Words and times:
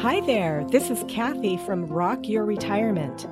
Hi 0.00 0.20
there, 0.20 0.64
this 0.70 0.88
is 0.88 1.04
Kathy 1.08 1.58
from 1.58 1.84
Rock 1.86 2.26
Your 2.26 2.46
Retirement. 2.46 3.26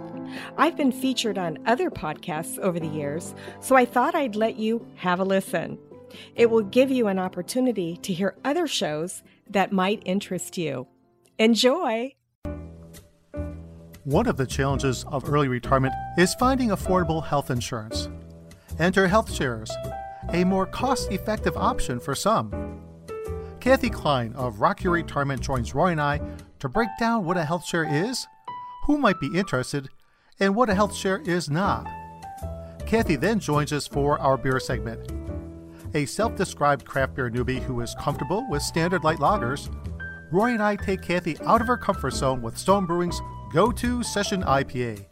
I've 0.58 0.76
been 0.76 0.92
featured 0.92 1.38
on 1.38 1.56
other 1.64 1.88
podcasts 1.88 2.58
over 2.58 2.78
the 2.78 2.86
years, 2.86 3.34
so 3.60 3.74
I 3.74 3.86
thought 3.86 4.14
I'd 4.14 4.36
let 4.36 4.58
you 4.58 4.86
have 4.96 5.18
a 5.18 5.24
listen. 5.24 5.78
It 6.34 6.50
will 6.50 6.60
give 6.60 6.90
you 6.90 7.06
an 7.06 7.18
opportunity 7.18 7.96
to 8.02 8.12
hear 8.12 8.36
other 8.44 8.66
shows 8.66 9.22
that 9.48 9.72
might 9.72 10.02
interest 10.04 10.58
you. 10.58 10.86
Enjoy! 11.38 12.12
One 14.04 14.26
of 14.26 14.36
the 14.36 14.46
challenges 14.46 15.06
of 15.08 15.26
early 15.32 15.48
retirement 15.48 15.94
is 16.18 16.34
finding 16.34 16.68
affordable 16.68 17.24
health 17.24 17.50
insurance. 17.50 18.10
Enter 18.78 19.08
Health 19.08 19.32
Shares, 19.32 19.70
a 20.34 20.44
more 20.44 20.66
cost 20.66 21.10
effective 21.12 21.56
option 21.56 21.98
for 21.98 22.14
some. 22.14 22.82
Kathy 23.58 23.88
Klein 23.88 24.34
of 24.34 24.60
Rock 24.60 24.84
Your 24.84 24.92
Retirement 24.92 25.40
joins 25.40 25.74
Roy 25.74 25.92
and 25.92 26.00
I 26.00 26.20
to 26.60 26.68
break 26.68 26.88
down 26.98 27.24
what 27.24 27.36
a 27.36 27.44
health 27.44 27.64
share 27.64 27.84
is, 27.84 28.26
who 28.86 28.98
might 28.98 29.20
be 29.20 29.36
interested, 29.36 29.88
and 30.40 30.54
what 30.54 30.70
a 30.70 30.74
health 30.74 30.94
share 30.94 31.20
is 31.24 31.48
not. 31.48 31.86
Kathy 32.86 33.16
then 33.16 33.38
joins 33.38 33.72
us 33.72 33.86
for 33.86 34.18
our 34.18 34.36
beer 34.36 34.58
segment. 34.58 35.12
A 35.94 36.06
self 36.06 36.36
described 36.36 36.84
craft 36.84 37.14
beer 37.14 37.30
newbie 37.30 37.62
who 37.62 37.80
is 37.80 37.94
comfortable 38.00 38.46
with 38.48 38.62
standard 38.62 39.04
light 39.04 39.18
lagers, 39.18 39.68
Roy 40.30 40.52
and 40.52 40.62
I 40.62 40.76
take 40.76 41.02
Kathy 41.02 41.38
out 41.40 41.60
of 41.60 41.66
her 41.66 41.76
comfort 41.76 42.12
zone 42.12 42.42
with 42.42 42.58
Stone 42.58 42.86
Brewing's 42.86 43.20
go 43.52 43.72
to 43.72 44.02
session 44.02 44.42
IPA. 44.42 45.06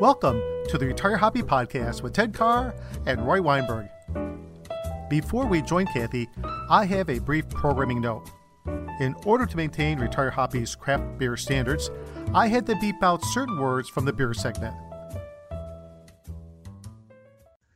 Welcome 0.00 0.42
to 0.68 0.78
the 0.78 0.86
Retire 0.86 1.16
Hoppy 1.16 1.42
Podcast 1.42 2.02
with 2.02 2.12
Ted 2.12 2.34
Carr 2.34 2.74
and 3.06 3.24
Roy 3.24 3.40
Weinberg. 3.40 3.88
Before 5.08 5.46
we 5.46 5.62
join 5.62 5.86
Kathy, 5.86 6.28
I 6.68 6.86
have 6.86 7.08
a 7.08 7.20
brief 7.20 7.48
programming 7.50 8.00
note. 8.00 8.28
In 8.66 9.16
order 9.24 9.46
to 9.46 9.56
maintain 9.56 9.98
Retire 9.98 10.30
Hoppy's 10.30 10.74
craft 10.74 11.18
beer 11.18 11.36
standards, 11.36 11.90
I 12.34 12.46
had 12.46 12.66
to 12.66 12.76
beep 12.76 13.02
out 13.02 13.24
certain 13.24 13.58
words 13.58 13.88
from 13.88 14.04
the 14.04 14.12
beer 14.12 14.32
segment. 14.32 14.76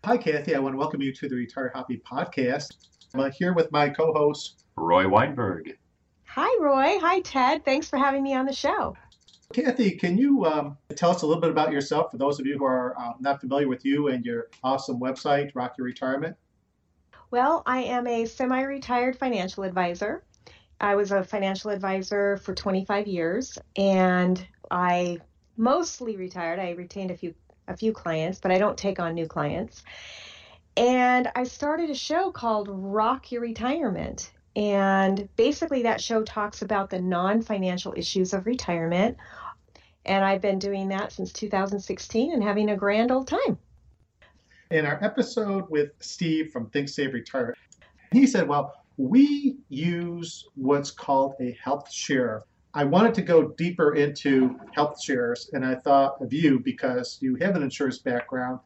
Hi, 0.05 0.17
Kathy. 0.17 0.55
I 0.55 0.61
want 0.61 0.75
to 0.75 0.79
welcome 0.79 1.03
you 1.03 1.13
to 1.13 1.29
the 1.29 1.35
Retire 1.35 1.73
Hoppy 1.75 2.01
podcast. 2.09 2.69
I'm 3.13 3.33
here 3.33 3.55
with 3.55 3.73
my 3.73 3.89
co 3.89 4.13
host, 4.13 4.65
Roy 4.77 5.09
Weinberg. 5.09 5.77
Hi, 6.27 6.63
Roy. 6.63 6.99
Hi, 7.01 7.21
Ted. 7.21 7.65
Thanks 7.65 7.89
for 7.89 7.97
having 7.97 8.23
me 8.23 8.35
on 8.35 8.47
the 8.47 8.53
show. 8.53 8.97
Kathy, 9.53 9.93
can 9.93 10.19
you 10.19 10.45
um, 10.45 10.77
tell 10.95 11.11
us 11.11 11.23
a 11.23 11.27
little 11.27 11.41
bit 11.41 11.51
about 11.51 11.73
yourself 11.73 12.11
for 12.11 12.19
those 12.19 12.39
of 12.39 12.47
you 12.47 12.59
who 12.59 12.65
are 12.65 12.97
uh, 12.99 13.15
not 13.19 13.41
familiar 13.41 13.69
with 13.69 13.85
you 13.85 14.09
and 14.09 14.25
your 14.25 14.49
awesome 14.63 15.01
website, 15.01 15.51
Rock 15.55 15.75
Your 15.79 15.87
Retirement? 15.87 16.37
Well, 17.31 17.63
I 17.67 17.79
am 17.83 18.07
a 18.07 18.27
semi 18.27 18.63
retired 18.63 19.17
financial 19.17 19.65
advisor. 19.65 20.23
I 20.81 20.95
was 20.95 21.13
a 21.13 21.25
financial 21.25 21.71
advisor 21.71 22.37
for 22.39 22.55
25 22.55 23.07
years 23.07 23.59
and 23.77 24.47
I 24.71 25.21
mostly 25.57 26.17
retired. 26.17 26.59
I 26.59 26.71
retained 26.71 27.11
a 27.11 27.17
few 27.17 27.35
a 27.69 27.77
few 27.77 27.93
clients, 27.93 28.39
but 28.39 28.53
I 28.53 28.59
don't 28.59 28.79
take 28.79 29.01
on 29.01 29.15
new 29.15 29.27
clients. 29.27 29.83
And 30.77 31.29
I 31.35 31.45
started 31.45 31.91
a 31.91 31.95
show 31.95 32.31
called 32.31 32.69
Rock 32.71 33.33
Your 33.33 33.43
Retirement. 33.43 34.31
And 34.55 35.29
basically 35.37 35.83
that 35.83 36.01
show 36.01 36.23
talks 36.23 36.63
about 36.63 36.91
the 36.91 37.01
non-financial 37.01 37.95
issues 37.97 38.33
of 38.33 38.47
retirement. 38.47 39.17
And 40.05 40.25
I've 40.25 40.41
been 40.41 40.59
doing 40.59 40.89
that 40.89 41.13
since 41.13 41.33
2016 41.33 42.33
and 42.33 42.43
having 42.43 42.71
a 42.71 42.77
grand 42.77 43.11
old 43.11 43.27
time. 43.27 43.59
In 44.71 44.87
our 44.87 45.03
episode 45.03 45.69
with 45.71 45.91
Steve 46.01 46.51
from 46.53 46.71
Think 46.71 46.89
Save 46.89 47.15
Retire, 47.15 47.55
he 48.13 48.27
said, 48.27 48.49
well, 48.49 48.86
we 48.97 49.57
use 49.69 50.47
what's 50.55 50.91
called 50.91 51.35
a 51.41 51.57
health 51.63 51.93
share. 51.93 52.45
I 52.75 52.85
wanted 52.85 53.15
to 53.15 53.23
go 53.23 53.49
deeper 53.49 53.95
into 53.95 54.59
health 54.75 55.03
shares, 55.03 55.51
and 55.53 55.65
I 55.65 55.77
thought 55.77 56.21
of 56.21 56.33
you 56.33 56.61
because 56.61 57.19
you 57.21 57.37
have 57.37 57.57
an 57.57 57.63
insurance 57.63 57.99
background. 57.99 58.61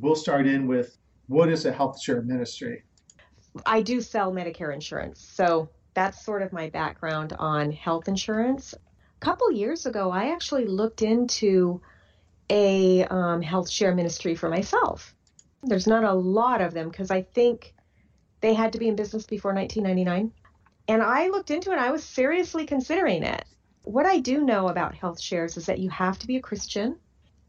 We'll 0.00 0.14
start 0.14 0.46
in 0.46 0.66
with 0.66 0.96
what 1.26 1.48
is 1.48 1.66
a 1.66 1.72
health 1.72 2.00
share 2.00 2.22
ministry? 2.22 2.84
I 3.66 3.82
do 3.82 4.00
sell 4.00 4.32
Medicare 4.32 4.72
insurance, 4.72 5.20
so 5.20 5.68
that's 5.94 6.24
sort 6.24 6.42
of 6.42 6.52
my 6.52 6.70
background 6.70 7.34
on 7.38 7.72
health 7.72 8.08
insurance. 8.08 8.74
A 8.74 9.24
couple 9.24 9.50
years 9.52 9.86
ago, 9.86 10.10
I 10.10 10.30
actually 10.32 10.66
looked 10.66 11.02
into 11.02 11.80
a 12.50 13.04
um, 13.04 13.42
health 13.42 13.68
share 13.68 13.94
ministry 13.94 14.34
for 14.34 14.48
myself. 14.48 15.14
There's 15.62 15.86
not 15.86 16.04
a 16.04 16.12
lot 16.12 16.60
of 16.60 16.72
them 16.72 16.88
because 16.88 17.10
I 17.10 17.22
think 17.22 17.74
they 18.40 18.54
had 18.54 18.72
to 18.72 18.78
be 18.78 18.88
in 18.88 18.96
business 18.96 19.26
before 19.26 19.54
1999. 19.54 20.32
And 20.88 21.02
I 21.02 21.28
looked 21.28 21.50
into 21.50 21.70
it, 21.70 21.74
and 21.74 21.82
I 21.82 21.90
was 21.90 22.04
seriously 22.04 22.66
considering 22.66 23.22
it. 23.22 23.44
What 23.82 24.06
I 24.06 24.20
do 24.20 24.42
know 24.42 24.68
about 24.68 24.94
health 24.94 25.20
shares 25.20 25.56
is 25.56 25.66
that 25.66 25.78
you 25.78 25.90
have 25.90 26.18
to 26.18 26.26
be 26.26 26.36
a 26.36 26.42
Christian 26.42 26.96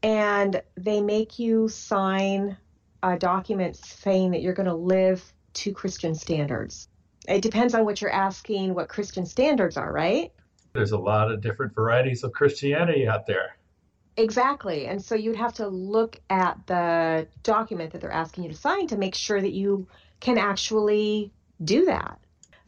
and 0.02 0.62
they 0.76 1.00
make 1.00 1.38
you 1.38 1.68
sign 1.68 2.56
a 3.02 3.18
document 3.18 3.76
saying 3.76 4.30
that 4.30 4.42
you're 4.42 4.54
going 4.54 4.68
to 4.68 4.74
live 4.74 5.32
to 5.52 5.72
Christian 5.72 6.14
standards. 6.14 6.88
It 7.28 7.42
depends 7.42 7.74
on 7.74 7.84
what 7.84 8.00
you're 8.00 8.12
asking, 8.12 8.74
what 8.74 8.88
Christian 8.88 9.26
standards 9.26 9.76
are, 9.76 9.92
right? 9.92 10.32
There's 10.72 10.92
a 10.92 10.98
lot 10.98 11.30
of 11.30 11.40
different 11.40 11.74
varieties 11.74 12.24
of 12.24 12.32
Christianity 12.32 13.06
out 13.06 13.26
there. 13.26 13.56
Exactly. 14.20 14.86
And 14.86 15.02
so 15.02 15.14
you'd 15.14 15.36
have 15.36 15.54
to 15.54 15.68
look 15.68 16.20
at 16.28 16.58
the 16.66 17.26
document 17.42 17.92
that 17.92 18.00
they're 18.02 18.12
asking 18.12 18.44
you 18.44 18.50
to 18.50 18.56
sign 18.56 18.86
to 18.88 18.98
make 18.98 19.14
sure 19.14 19.40
that 19.40 19.52
you 19.52 19.86
can 20.20 20.36
actually 20.36 21.32
do 21.64 21.86
that. 21.86 22.18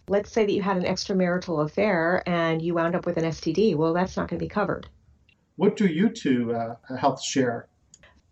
Let's 0.09 0.33
say 0.33 0.47
that 0.47 0.53
you 0.53 0.63
had 0.63 0.79
an 0.79 0.85
extramarital 0.85 1.65
affair 1.65 2.23
and 2.27 2.63
you 2.63 2.75
wound 2.75 2.95
up 2.95 3.05
with 3.05 3.19
an 3.19 3.25
STD. 3.25 3.77
Well, 3.77 3.93
that's 3.93 4.17
not 4.17 4.29
going 4.29 4.39
to 4.39 4.45
be 4.45 4.49
covered. 4.49 4.89
What 5.57 5.77
do 5.77 5.87
you 5.87 6.09
two 6.09 6.55
uh, 6.55 6.77
health 6.97 7.23
share? 7.23 7.69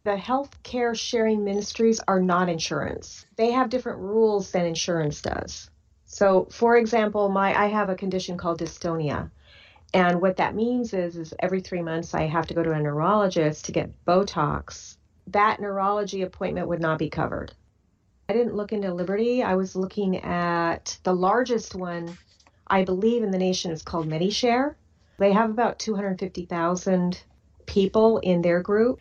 The 0.05 0.17
health 0.17 0.63
care 0.63 0.95
sharing 0.95 1.45
ministries 1.45 2.01
are 2.09 2.21
not 2.21 2.49
insurance. 2.49 3.27
They 3.37 3.51
have 3.51 3.69
different 3.69 3.99
rules 3.99 4.51
than 4.51 4.65
insurance 4.65 5.21
does. 5.21 5.69
So, 6.07 6.49
for 6.51 6.77
example, 6.77 7.29
my 7.29 7.55
I 7.55 7.67
have 7.67 7.91
a 7.91 7.95
condition 7.95 8.39
called 8.39 8.61
dystonia. 8.61 9.31
And 9.93 10.21
what 10.21 10.37
that 10.37 10.55
means 10.55 10.95
is 10.95 11.17
is 11.17 11.35
every 11.41 11.61
3 11.61 11.83
months 11.83 12.15
I 12.15 12.23
have 12.23 12.47
to 12.47 12.55
go 12.55 12.63
to 12.63 12.73
a 12.73 12.81
neurologist 12.81 13.65
to 13.65 13.73
get 13.73 14.05
Botox. 14.05 14.97
That 15.27 15.61
neurology 15.61 16.23
appointment 16.23 16.69
would 16.69 16.81
not 16.81 16.99
be 16.99 17.11
covered. 17.11 17.53
I 18.29 18.33
didn't 18.33 18.55
look 18.55 18.73
into 18.73 18.95
Liberty. 18.95 19.43
I 19.43 19.57
was 19.57 19.75
looking 19.75 20.19
at 20.19 20.99
the 21.03 21.15
largest 21.15 21.75
one, 21.75 22.17
I 22.69 22.85
believe, 22.85 23.25
in 23.25 23.33
the 23.33 23.39
nation 23.39 23.73
is 23.73 23.83
called 23.83 24.09
MediShare. 24.09 24.77
They 25.19 25.33
have 25.33 25.51
about 25.51 25.81
250,000 25.81 27.23
people 27.67 28.19
in 28.19 28.43
their 28.43 28.63
group. 28.63 29.01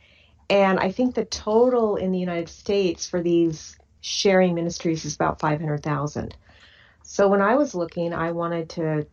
And 0.49 0.79
I 0.79 0.91
think 0.91 1.13
the 1.13 1.25
total 1.25 1.97
in 1.97 2.11
the 2.11 2.17
United 2.17 2.49
States 2.49 3.07
for 3.07 3.21
these 3.21 3.77
sharing 4.01 4.55
ministries 4.55 5.05
is 5.05 5.13
about 5.13 5.39
500,000. 5.39 6.35
So 7.03 7.27
when 7.27 7.41
I 7.41 7.55
was 7.55 7.75
looking, 7.75 8.13
I 8.13 8.31
wanted 8.31 8.69
to 8.71 9.05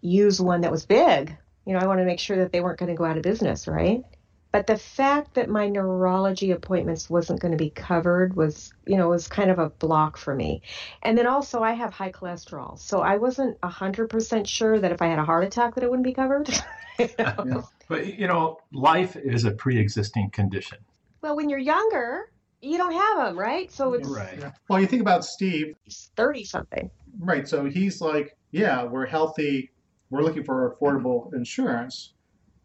use 0.00 0.40
one 0.40 0.62
that 0.62 0.70
was 0.70 0.86
big. 0.86 1.36
You 1.64 1.72
know, 1.72 1.80
I 1.80 1.86
wanted 1.86 2.02
to 2.02 2.06
make 2.06 2.20
sure 2.20 2.38
that 2.38 2.52
they 2.52 2.60
weren't 2.60 2.78
going 2.78 2.90
to 2.90 2.96
go 2.96 3.04
out 3.04 3.16
of 3.16 3.22
business, 3.22 3.66
right? 3.66 4.04
But 4.52 4.66
the 4.66 4.78
fact 4.78 5.34
that 5.34 5.50
my 5.50 5.68
neurology 5.68 6.50
appointments 6.52 7.10
wasn't 7.10 7.40
going 7.40 7.52
to 7.52 7.58
be 7.58 7.68
covered 7.68 8.34
was, 8.34 8.72
you 8.86 8.96
know, 8.96 9.08
was 9.08 9.28
kind 9.28 9.50
of 9.50 9.58
a 9.58 9.68
block 9.68 10.16
for 10.16 10.34
me. 10.34 10.62
And 11.02 11.18
then 11.18 11.26
also 11.26 11.60
I 11.62 11.72
have 11.72 11.92
high 11.92 12.10
cholesterol. 12.10 12.78
So 12.78 13.00
I 13.00 13.16
wasn't 13.16 13.60
100% 13.60 14.46
sure 14.46 14.80
that 14.80 14.92
if 14.92 15.02
I 15.02 15.08
had 15.08 15.18
a 15.18 15.24
heart 15.24 15.44
attack 15.44 15.74
that 15.74 15.84
it 15.84 15.90
wouldn't 15.90 16.06
be 16.06 16.14
covered. 16.14 16.48
you 16.98 17.08
know? 17.18 17.68
But, 17.88 18.18
you 18.18 18.26
know, 18.26 18.58
life 18.72 19.14
is 19.16 19.44
a 19.44 19.50
pre-existing 19.50 20.30
condition. 20.30 20.78
Well, 21.20 21.36
when 21.36 21.50
you're 21.50 21.58
younger, 21.58 22.30
you 22.62 22.78
don't 22.78 22.94
have 22.94 23.26
them, 23.26 23.38
right? 23.38 23.70
So 23.70 23.92
it's 23.92 24.08
right. 24.08 24.38
Yeah. 24.38 24.52
Well, 24.68 24.80
you 24.80 24.86
think 24.86 25.02
about 25.02 25.24
Steve. 25.24 25.74
He's 25.84 26.10
30 26.16 26.44
something. 26.44 26.90
Right. 27.18 27.46
So 27.46 27.66
he's 27.66 28.00
like, 28.00 28.36
yeah, 28.52 28.84
we're 28.84 29.06
healthy. 29.06 29.70
We're 30.10 30.22
looking 30.22 30.44
for 30.44 30.76
affordable 30.76 31.32
insurance 31.34 32.12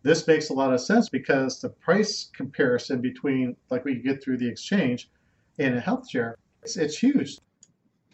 this 0.03 0.25
makes 0.25 0.49
a 0.49 0.53
lot 0.53 0.73
of 0.73 0.81
sense 0.81 1.09
because 1.09 1.61
the 1.61 1.69
price 1.69 2.29
comparison 2.33 3.01
between 3.01 3.55
like 3.69 3.85
we 3.85 3.95
get 3.95 4.23
through 4.23 4.37
the 4.37 4.47
exchange 4.47 5.09
and 5.59 5.75
a 5.75 5.79
health 5.79 6.09
share, 6.09 6.37
it's, 6.63 6.75
it's 6.75 6.97
huge. 6.97 7.37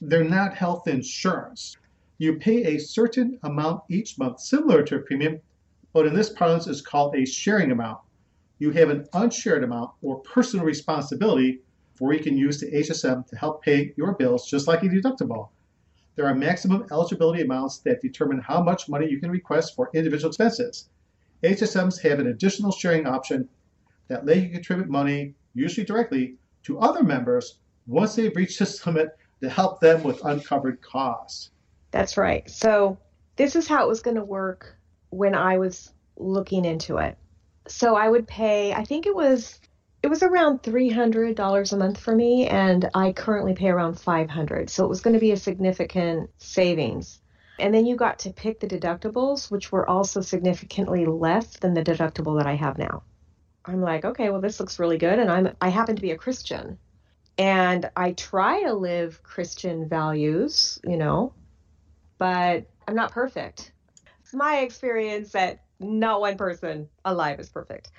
They're 0.02 0.24
not 0.24 0.54
health 0.54 0.88
insurance. 0.88 1.78
You 2.18 2.40
pay 2.40 2.76
a 2.76 2.80
certain 2.80 3.40
amount 3.44 3.84
each 3.90 4.18
month, 4.18 4.42
similar 4.42 4.84
to 4.84 4.96
a 4.96 5.00
premium, 5.00 5.40
but 5.94 6.06
in 6.06 6.14
this 6.14 6.30
parlance 6.30 6.68
is 6.68 6.82
called 6.82 7.16
a 7.16 7.26
sharing 7.26 7.72
amount. 7.72 8.00
You 8.60 8.72
have 8.72 8.90
an 8.90 9.06
unshared 9.14 9.64
amount 9.64 9.92
or 10.02 10.20
personal 10.20 10.66
responsibility 10.66 11.62
where 12.00 12.14
you 12.14 12.24
can 12.24 12.38
use 12.38 12.60
the 12.60 12.72
HSM 12.72 13.28
to 13.28 13.36
help 13.38 13.64
pay 13.64 13.94
your 13.96 14.14
bills 14.14 14.50
just 14.50 14.68
like 14.68 14.84
a 14.84 14.88
deductible. 14.88 15.50
There 16.18 16.26
are 16.26 16.34
maximum 16.34 16.88
eligibility 16.92 17.44
amounts 17.44 17.78
that 17.80 18.02
determine 18.02 18.40
how 18.40 18.64
much 18.64 18.90
money 18.90 19.08
you 19.08 19.20
can 19.20 19.30
request 19.30 19.76
for 19.76 19.92
individual 19.94 20.30
expenses. 20.30 20.90
HSMs 21.44 22.02
have 22.02 22.20
an 22.20 22.26
additional 22.26 22.72
sharing 22.72 23.06
option 23.06 23.48
that 24.08 24.26
let 24.26 24.38
you 24.38 24.50
contribute 24.50 24.90
money, 24.90 25.36
usually 25.54 25.86
directly, 25.86 26.36
to 26.64 26.80
other 26.80 27.04
members 27.04 27.60
once 27.86 28.16
they've 28.16 28.36
reached 28.36 28.58
this 28.58 28.84
limit 28.88 29.16
to 29.42 29.50
help 29.50 29.80
them 29.80 30.02
with 30.02 30.26
uncovered 30.26 30.82
costs. 30.82 31.52
That's 31.92 32.18
right. 32.18 32.50
So 32.50 32.98
this 33.36 33.56
is 33.56 33.68
how 33.68 33.86
it 33.86 33.88
was 33.88 34.02
going 34.02 34.18
to 34.18 34.26
work 34.26 34.76
when 35.12 35.36
I 35.36 35.60
was 35.60 35.94
looking 36.16 36.66
into 36.66 36.98
it. 36.98 37.16
So 37.68 37.96
I 37.96 38.10
would 38.10 38.28
pay, 38.28 38.74
I 38.74 38.84
think 38.86 39.06
it 39.06 39.16
was 39.16 39.60
it 40.04 40.08
was 40.08 40.24
around 40.24 40.62
$300 40.62 41.74
a 41.74 41.78
month 41.78 42.00
for 42.00 42.16
me 42.16 42.48
and 42.48 42.90
I 42.94 43.12
currently 43.14 43.54
pay 43.54 43.70
around 43.70 44.00
500. 44.00 44.70
So 44.70 44.86
it 44.86 44.90
was 44.90 45.02
going 45.02 45.16
to 45.16 45.20
be 45.20 45.32
a 45.32 45.38
significant 45.38 46.30
savings. 46.38 47.20
And 47.60 47.74
then 47.74 47.86
you 47.86 47.96
got 47.96 48.20
to 48.20 48.30
pick 48.32 48.60
the 48.60 48.68
deductibles, 48.68 49.50
which 49.50 49.72
were 49.72 49.90
also 49.90 50.22
significantly 50.22 51.06
less 51.06 51.58
than 51.58 51.74
the 51.74 51.84
deductible 51.84 52.38
that 52.38 52.46
I 52.46 52.54
have 52.54 52.78
now. 52.78 53.04
I'm 53.66 53.82
like, 53.82 54.06
okay, 54.06 54.30
well 54.30 54.42
this 54.42 54.60
looks 54.60 54.80
really 54.80 54.98
good 54.98 55.20
and 55.20 55.32
I'm 55.32 55.56
I 55.60 55.70
happen 55.70 55.96
to 55.96 56.02
be 56.02 56.12
a 56.12 56.18
Christian. 56.18 56.78
And 57.40 57.90
I 57.96 58.14
try 58.14 58.64
to 58.64 58.74
live 58.74 59.22
Christian 59.24 59.88
values, 59.88 60.80
you 60.84 60.98
know, 60.98 61.34
but 62.18 62.66
I'm 62.88 62.96
not 62.96 63.12
perfect. 63.12 63.72
It's 64.22 64.34
my 64.34 64.60
experience 64.60 65.32
that 65.34 65.64
not 65.80 66.22
one 66.22 66.38
person 66.38 66.90
alive 67.06 67.40
is 67.40 67.50
perfect. 67.50 67.92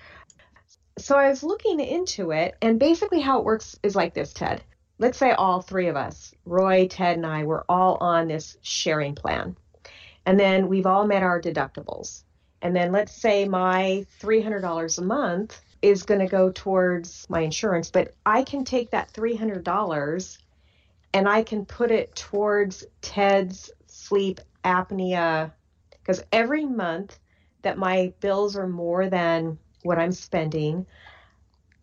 So 0.99 1.17
I 1.17 1.29
was 1.29 1.45
looking 1.45 1.79
into 1.79 2.33
it, 2.33 2.56
and 2.61 2.79
basically 2.79 3.21
how 3.21 3.39
it 3.39 3.45
works 3.45 3.79
is 3.83 3.95
like 3.95 4.15
this, 4.15 4.33
Ted. 4.33 4.62
Let's 4.99 5.17
say 5.17 5.31
all 5.31 5.62
three 5.62 5.87
of 5.87 5.97
us, 5.97 6.35
Roy, 6.45 6.89
Ted, 6.89 7.17
and 7.17 7.25
I, 7.25 7.45
were 7.45 7.65
all 7.69 7.99
on 8.00 8.27
this 8.27 8.56
sharing 8.62 9.15
plan. 9.15 9.56
And 10.27 10.39
then 10.41 10.67
we've 10.67 10.87
all 10.87 11.06
met 11.06 11.23
our 11.23 11.41
deductibles. 11.41 12.25
And 12.61 12.75
then 12.75 12.91
let's 12.91 13.12
say 13.12 13.47
my 13.47 14.05
$300 14.21 14.99
a 14.99 15.03
month 15.03 15.61
is 15.83 16.03
going 16.03 16.21
to 16.21 16.27
go 16.27 16.50
towards 16.50 17.27
my 17.31 17.41
insurance, 17.43 17.91
but 17.91 18.15
I 18.27 18.43
can 18.43 18.65
take 18.65 18.91
that 18.91 19.12
$300 19.12 20.39
and 21.15 21.29
I 21.29 21.43
can 21.44 21.65
put 21.65 21.93
it 21.93 22.15
towards 22.17 22.85
Ted's 23.01 23.71
sleep 23.87 24.41
apnea 24.65 25.53
because 25.93 26.25
every 26.33 26.65
month 26.65 27.19
that 27.62 27.79
my 27.79 28.12
bills 28.21 28.56
are 28.56 28.67
more 28.67 29.09
than 29.09 29.59
what 29.83 29.99
I'm 29.99 30.13
spending, 30.13 30.87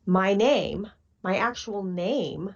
my 0.06 0.34
name, 0.34 0.90
my 1.24 1.38
actual 1.38 1.84
name 1.84 2.54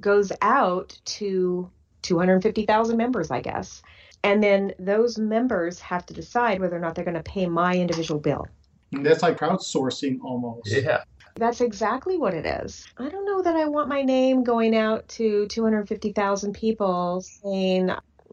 goes 0.00 0.32
out 0.42 0.98
to 1.04 1.70
250,000 2.02 2.96
members, 2.96 3.30
I 3.30 3.40
guess. 3.40 3.82
And 4.22 4.42
then 4.42 4.72
those 4.78 5.18
members 5.18 5.80
have 5.80 6.06
to 6.06 6.14
decide 6.14 6.60
whether 6.60 6.76
or 6.76 6.80
not 6.80 6.94
they're 6.94 7.04
going 7.04 7.16
to 7.16 7.22
pay 7.22 7.46
my 7.46 7.74
individual 7.74 8.20
bill. 8.20 8.48
That's 8.92 9.22
like 9.22 9.38
crowdsourcing 9.38 10.20
almost. 10.22 10.70
Yeah. 10.70 11.02
That's 11.34 11.60
exactly 11.60 12.16
what 12.16 12.32
it 12.34 12.46
is. 12.46 12.86
I 12.96 13.08
don't 13.08 13.26
know 13.26 13.42
that 13.42 13.56
I 13.56 13.66
want 13.66 13.88
my 13.88 14.02
name 14.02 14.42
going 14.42 14.74
out 14.74 15.06
to 15.10 15.46
250,000 15.48 16.54
people 16.54 17.20
saying 17.20 17.90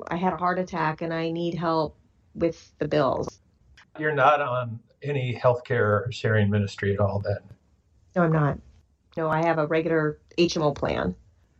I 0.07 0.15
had 0.15 0.33
a 0.33 0.37
heart 0.37 0.57
attack 0.57 1.01
and 1.01 1.13
I 1.13 1.31
need 1.31 1.55
help 1.55 1.97
with 2.33 2.71
the 2.79 2.87
bills. 2.87 3.39
You're 3.99 4.15
not 4.15 4.41
on 4.41 4.79
any 5.03 5.35
healthcare 5.35 6.11
sharing 6.11 6.49
ministry 6.49 6.93
at 6.93 6.99
all 6.99 7.19
then? 7.19 7.37
No, 8.15 8.23
I'm 8.23 8.31
not. 8.31 8.59
No, 9.15 9.29
I 9.29 9.45
have 9.45 9.59
a 9.59 9.67
regular 9.67 10.19
HMO 10.37 10.73
plan. 10.73 11.15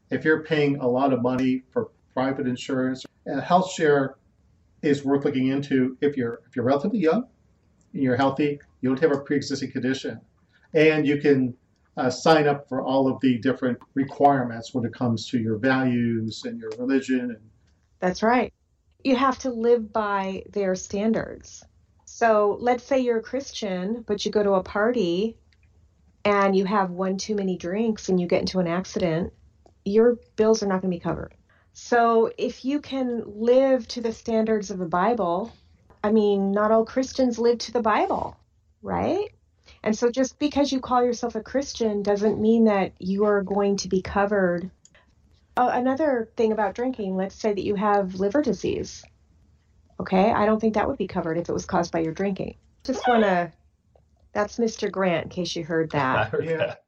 If 0.09 0.25
you're 0.25 0.44
paying 0.44 0.77
a 0.77 0.88
lot 0.88 1.13
of 1.13 1.21
money 1.21 1.63
for 1.71 1.91
private 2.13 2.47
insurance, 2.47 3.06
and 3.25 3.41
health 3.41 3.71
share 3.71 4.15
is 4.81 5.03
worth 5.03 5.25
looking 5.25 5.47
into 5.47 5.97
if 6.01 6.18
you're 6.18 6.41
if 6.47 6.56
you're 6.56 6.65
relatively 6.65 7.00
young 7.00 7.27
and 7.94 8.03
you're 8.03 8.18
healthy, 8.18 8.59
you 8.81 8.89
don't 8.89 9.00
have 9.00 9.12
a 9.12 9.21
pre-existing 9.21 9.71
condition, 9.71 10.19
and 10.74 11.07
you 11.07 11.18
can 11.18 11.56
uh, 11.97 12.09
sign 12.09 12.47
up 12.47 12.68
for 12.68 12.81
all 12.81 13.07
of 13.07 13.19
the 13.21 13.38
different 13.39 13.77
requirements 13.94 14.74
when 14.74 14.85
it 14.85 14.94
comes 14.94 15.27
to 15.30 15.39
your 15.39 15.57
values 15.57 16.44
and 16.45 16.59
your 16.59 16.71
religion. 16.80 17.19
And 17.19 17.50
That's 18.00 18.24
right. 18.24 18.51
You 19.03 19.15
have 19.15 19.38
to 19.39 19.51
live 19.51 19.94
by 19.94 20.44
their 20.50 20.75
standards. 20.75 21.63
So 22.15 22.60
let's 22.62 22.83
say 22.83 23.00
you're 23.00 23.18
a 23.18 23.24
Christian, 23.24 24.04
but 24.06 24.24
you 24.24 24.30
go 24.30 24.44
to 24.44 24.54
a 24.54 24.62
party 24.62 25.36
and 26.24 26.56
you 26.56 26.63
have 26.63 26.92
one 26.92 27.18
too 27.18 27.33
many 27.33 27.57
drinks 27.57 28.07
and 28.07 28.21
you 28.21 28.27
get 28.27 28.42
into 28.42 28.60
an 28.60 28.68
accident, 28.68 29.33
your 29.83 30.19
bills 30.36 30.62
are 30.62 30.68
not 30.68 30.83
going 30.83 30.92
to 30.92 30.95
be 30.95 31.01
covered. 31.01 31.33
So 31.74 32.31
if 32.38 32.65
you 32.65 32.81
can 32.81 33.24
live 33.25 33.88
to 33.88 34.01
the 34.01 34.13
standards 34.13 34.69
of 34.69 34.77
the 34.77 34.86
Bible, 34.86 35.51
I 36.04 36.12
mean, 36.12 36.51
not 36.51 36.69
all 36.69 36.86
Christians 36.86 37.39
live 37.39 37.57
to 37.57 37.71
the 37.71 37.81
Bible, 37.81 38.38
right? 38.83 39.31
And 39.81 39.98
so 39.98 40.12
just 40.12 40.38
because 40.38 40.71
you 40.71 40.81
call 40.81 41.04
yourself 41.04 41.33
a 41.33 41.42
Christian 41.42 42.04
doesn't 42.04 42.39
mean 42.39 42.66
that 42.66 42.94
you 43.00 43.25
are 43.25 43.42
going 43.42 43.77
to 43.77 43.88
be 43.88 44.04
covered. 44.04 44.69
Uh, 45.57 45.71
another 45.74 46.30
thing 46.38 46.51
about 46.51 46.75
drinking, 46.75 47.16
let's 47.16 47.33
say 47.33 47.51
that 47.51 47.66
you 47.66 47.74
have 47.74 48.19
liver 48.19 48.44
disease. 48.44 49.04
Okay, 50.00 50.31
I 50.31 50.45
don't 50.45 50.60
think 50.60 50.74
that 50.74 50.88
would 50.88 50.98
be 50.98 51.07
covered 51.07 51.38
if 51.38 51.50
it 51.50 51.54
was 51.54 51.66
caused 51.66 51.92
by 51.92 52.00
your 52.00 52.13
drinking. 52.13 52.56
Just 52.84 53.07
want 53.07 53.24
to. 53.24 53.51
That's 54.34 54.57
Mr. 54.57 54.92
Grant, 54.92 55.25
in 55.25 55.30
case 55.30 55.56
you 55.56 55.63
heard 55.63 55.90
I 55.94 55.98
that. 55.98 56.30
heard 56.30 56.45
Yeah. 56.45 56.57
that. 56.57 56.84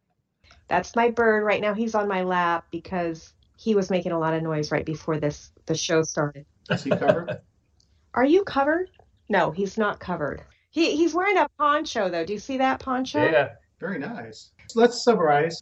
That's 0.68 0.96
my 0.96 1.12
bird 1.12 1.44
right 1.44 1.62
now. 1.62 1.74
He's 1.76 1.94
on 1.94 2.08
my 2.08 2.24
lap 2.24 2.66
because 2.72 3.34
he 3.58 3.76
was 3.76 3.90
making 3.92 4.12
a 4.12 4.20
lot 4.20 4.34
of 4.34 4.42
noise 4.42 4.72
right 4.72 4.86
before 4.86 5.20
this 5.20 5.52
the 5.68 5.76
show 5.76 6.02
started. 6.02 6.46
is 6.72 6.84
he 6.84 6.90
covered? 6.90 7.38
Are 8.16 8.26
you 8.26 8.44
covered? 8.44 8.90
No, 9.30 9.52
he's 9.52 9.78
not 9.78 10.00
covered. 10.00 10.42
He 10.72 10.96
he's 10.96 11.14
wearing 11.14 11.38
a 11.38 11.48
poncho 11.60 12.10
though. 12.10 12.26
Do 12.26 12.34
you 12.34 12.40
see 12.40 12.58
that 12.58 12.80
poncho? 12.80 13.24
Yeah. 13.24 13.50
Very 13.80 14.00
nice. 14.00 14.52
So 14.70 14.80
let's 14.80 15.04
summarize. 15.04 15.62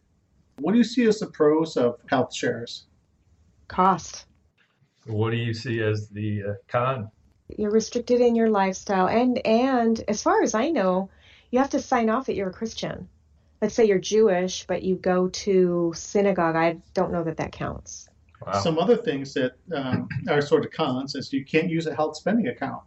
What 0.60 0.72
do 0.72 0.78
you 0.78 0.84
see 0.84 1.06
as 1.06 1.19
the 1.19 1.28
pros 1.28 1.75
of 1.78 1.95
health 2.10 2.34
shares? 2.34 2.86
Cost. 3.68 4.25
What 5.06 5.31
do 5.31 5.38
you 5.38 5.54
see 5.54 5.81
as 5.81 6.07
the 6.10 6.44
uh, 6.44 6.54
con? 6.68 7.10
You're 7.58 7.72
restricted 7.72 8.22
in 8.22 8.36
your 8.36 8.50
lifestyle 8.50 9.08
and 9.08 9.46
and 9.46 10.04
as 10.08 10.22
far 10.24 10.42
as 10.44 10.54
I 10.56 10.70
know, 10.70 11.10
you 11.52 11.60
have 11.60 11.70
to 11.72 11.80
sign 11.80 12.10
off 12.10 12.26
that 12.28 12.36
you're 12.36 12.50
a 12.50 12.54
Christian. 12.54 13.08
Let's 13.62 13.76
say 13.76 13.86
you're 13.86 14.00
Jewish, 14.00 14.66
but 14.68 14.84
you 14.84 14.96
go 14.96 15.30
to 15.30 15.94
synagogue. 15.96 16.56
I 16.56 16.78
don't 16.94 17.12
know 17.14 17.24
that 17.24 17.38
that 17.38 17.52
counts. 17.54 18.10
Wow. 18.46 18.60
Some 18.60 18.78
other 18.78 18.98
things 18.98 19.34
that 19.36 19.54
um, 19.74 20.10
are 20.28 20.42
sort 20.42 20.66
of 20.66 20.72
cons 20.72 21.16
is 21.16 21.32
you 21.32 21.46
can't 21.46 21.70
use 21.70 21.88
a 21.88 21.96
health 21.96 22.18
spending 22.18 22.48
account 22.50 22.84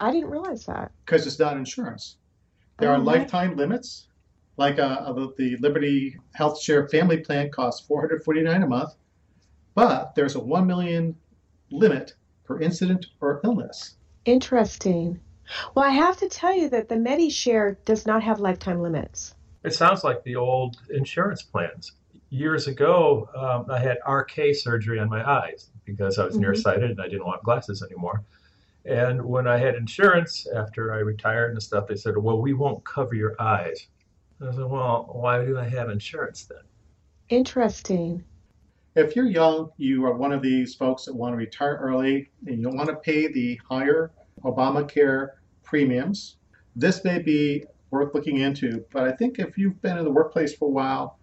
I 0.00 0.10
didn't 0.10 0.30
realize 0.30 0.64
that. 0.66 0.90
because 1.04 1.26
it's 1.26 1.38
not 1.38 1.56
insurance. 1.56 2.16
There 2.78 2.88
Oh, 2.90 2.94
are 2.94 2.96
right. 2.98 3.04
lifetime 3.20 3.56
limits. 3.56 4.08
Like 4.56 4.78
uh, 4.78 5.12
the, 5.12 5.32
the 5.36 5.56
Liberty 5.58 6.16
Health 6.32 6.60
Share 6.60 6.88
Family 6.88 7.18
Plan 7.18 7.50
costs 7.50 7.84
449 7.86 8.62
a 8.62 8.66
month, 8.66 8.94
but 9.74 10.14
there's 10.14 10.36
a 10.36 10.40
1 10.40 10.66
million 10.66 11.16
limit 11.70 12.14
per 12.44 12.60
incident 12.60 13.06
or 13.20 13.40
illness. 13.44 13.96
Interesting. 14.24 15.20
Well, 15.74 15.84
I 15.84 15.90
have 15.90 16.16
to 16.18 16.28
tell 16.28 16.54
you 16.54 16.68
that 16.70 16.88
the 16.88 16.94
MediShare 16.94 17.76
does 17.84 18.06
not 18.06 18.22
have 18.22 18.40
lifetime 18.40 18.80
limits. 18.80 19.34
It 19.62 19.74
sounds 19.74 20.04
like 20.04 20.22
the 20.24 20.36
old 20.36 20.76
insurance 20.90 21.42
plans. 21.42 21.92
Years 22.30 22.66
ago, 22.66 23.28
um, 23.36 23.70
I 23.70 23.78
had 23.78 23.98
RK 24.06 24.54
surgery 24.54 24.98
on 24.98 25.08
my 25.08 25.28
eyes 25.28 25.70
because 25.84 26.18
I 26.18 26.24
was 26.24 26.36
Mhm. 26.36 26.40
nearsighted 26.40 26.90
and 26.90 27.00
I 27.00 27.08
didn't 27.08 27.26
want 27.26 27.42
glasses 27.42 27.82
anymore. 27.82 28.24
And 28.86 29.22
when 29.24 29.46
I 29.46 29.56
had 29.56 29.74
insurance 29.74 30.46
after 30.54 30.92
I 30.92 30.98
retired 30.98 31.52
and 31.52 31.62
stuff, 31.62 31.86
they 31.86 31.96
said, 31.96 32.16
"Well, 32.16 32.40
we 32.40 32.52
won't 32.52 32.84
cover 32.84 33.14
your 33.14 33.34
eyes." 33.40 33.88
I 34.40 34.50
said, 34.50 34.64
"Well, 34.64 35.08
why 35.12 35.44
do 35.44 35.58
I 35.58 35.64
have 35.68 35.88
insurance 35.88 36.44
then?" 36.44 36.64
Interesting. 37.30 38.24
If 38.96 39.16
you're 39.16 39.26
young, 39.26 39.70
you 39.76 40.04
are 40.06 40.14
one 40.14 40.32
of 40.32 40.40
these 40.40 40.76
folks 40.76 41.04
that 41.06 41.14
want 41.14 41.32
to 41.32 41.36
retire 41.36 41.78
early 41.82 42.30
and 42.46 42.60
you 42.60 42.68
want 42.68 42.88
to 42.88 42.94
pay 42.94 43.26
the 43.26 43.60
higher 43.68 44.12
Obamacare 44.44 45.30
premiums, 45.64 46.36
this 46.76 47.02
may 47.02 47.18
be 47.18 47.64
worth 47.90 48.14
looking 48.14 48.38
into. 48.38 48.84
But 48.92 49.04
I 49.08 49.12
think 49.12 49.40
if 49.40 49.58
you've 49.58 49.82
been 49.82 49.98
in 49.98 50.04
the 50.04 50.12
workplace 50.12 50.54
for 50.54 50.66
a 50.66 50.70
while, 50.70 51.18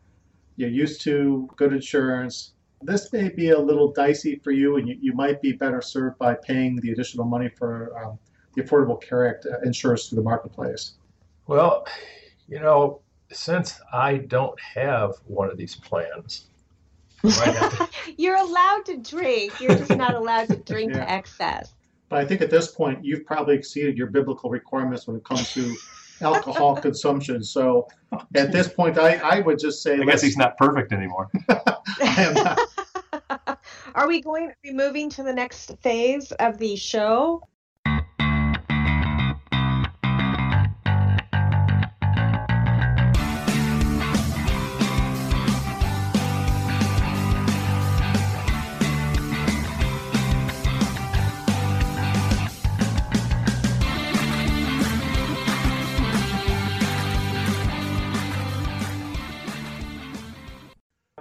you're 0.58 0.70
used 0.70 1.00
to 1.02 1.50
good 1.56 1.72
insurance, 1.72 2.54
this 2.82 3.14
may 3.14 3.30
be 3.30 3.52
a 3.52 3.60
little 3.60 3.90
dicey 3.94 4.36
for 4.44 4.52
you 4.52 4.76
and 4.76 4.90
you, 4.90 4.98
you 5.00 5.14
might 5.14 5.42
be 5.42 5.54
better 5.54 5.82
served 5.82 6.18
by 6.18 6.36
paying 6.36 6.76
the 6.82 6.92
additional 6.92 7.26
money 7.26 7.48
for 7.48 7.98
um, 8.04 8.20
the 8.56 8.64
Affordable 8.64 9.02
Care 9.02 9.30
Act 9.30 9.46
uh, 9.46 9.60
insurance 9.64 10.10
through 10.10 10.18
the 10.18 10.24
marketplace. 10.24 10.96
Well, 11.48 11.88
you 12.50 12.60
know, 12.60 13.00
since 13.32 13.80
I 13.94 14.18
don't 14.18 14.60
have 14.60 15.14
one 15.26 15.50
of 15.50 15.58
these 15.58 15.76
plans, 15.76 16.48
I 17.24 17.28
might 17.28 17.56
have 17.56 17.78
to 17.78 17.90
You're 18.18 18.38
allowed 18.38 18.86
to 18.86 18.98
drink. 18.98 19.60
You're 19.60 19.78
just 19.78 19.96
not 19.96 20.16
allowed 20.16 20.48
to 20.50 20.58
drink 20.58 20.94
Yeah. 20.94 21.06
to 21.06 21.12
excess. 21.12 21.74
But 22.10 22.20
I 22.20 22.26
think 22.26 22.42
at 22.42 22.50
this 22.50 22.70
point, 22.70 23.06
you've 23.06 23.26
probably 23.26 23.56
exceeded 23.56 23.98
your 23.98 24.08
biblical 24.08 24.50
requirements 24.50 25.08
when 25.08 25.16
it 25.16 25.24
comes 25.24 25.54
to 25.54 25.74
alcohol 26.22 26.76
consumption. 26.82 27.42
So 27.44 27.88
at 28.36 28.52
this 28.52 28.68
point, 28.68 28.98
I, 28.98 29.16
I 29.18 29.40
would 29.40 29.60
just 29.60 29.82
say, 29.82 29.98
I 30.00 30.04
guess 30.04 30.22
he's 30.22 30.38
not 30.38 30.58
perfect 30.58 30.92
anymore. 30.92 31.30
I 31.50 32.16
am 32.18 32.34
not. 32.34 32.60
Are 33.96 34.08
we 34.08 34.22
going 34.22 34.48
are 34.50 34.56
we 34.64 34.72
moving 34.72 35.10
to 35.12 35.24
the 35.24 35.34
next 35.34 35.72
phase 35.82 36.32
of 36.34 36.58
the 36.58 36.76
show? 36.76 37.42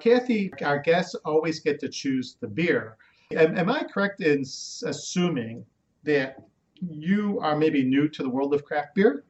Kathy, 0.00 0.52
our 0.62 0.78
guests 0.78 1.14
always 1.25 1.61
get 1.61 1.78
to 1.80 1.88
choose 1.88 2.37
the 2.40 2.49
beer. 2.49 2.97
Am, 3.33 3.57
am 3.57 3.71
I 3.71 3.85
correct 3.85 4.21
in 4.21 4.40
assuming 4.40 5.64
that 6.02 6.37
you 6.80 7.38
are 7.40 7.57
maybe 7.57 7.85
new 7.85 8.09
to 8.09 8.23
the 8.23 8.28
world 8.28 8.54
of 8.54 8.64
craft 8.64 8.95
beer? 8.95 9.25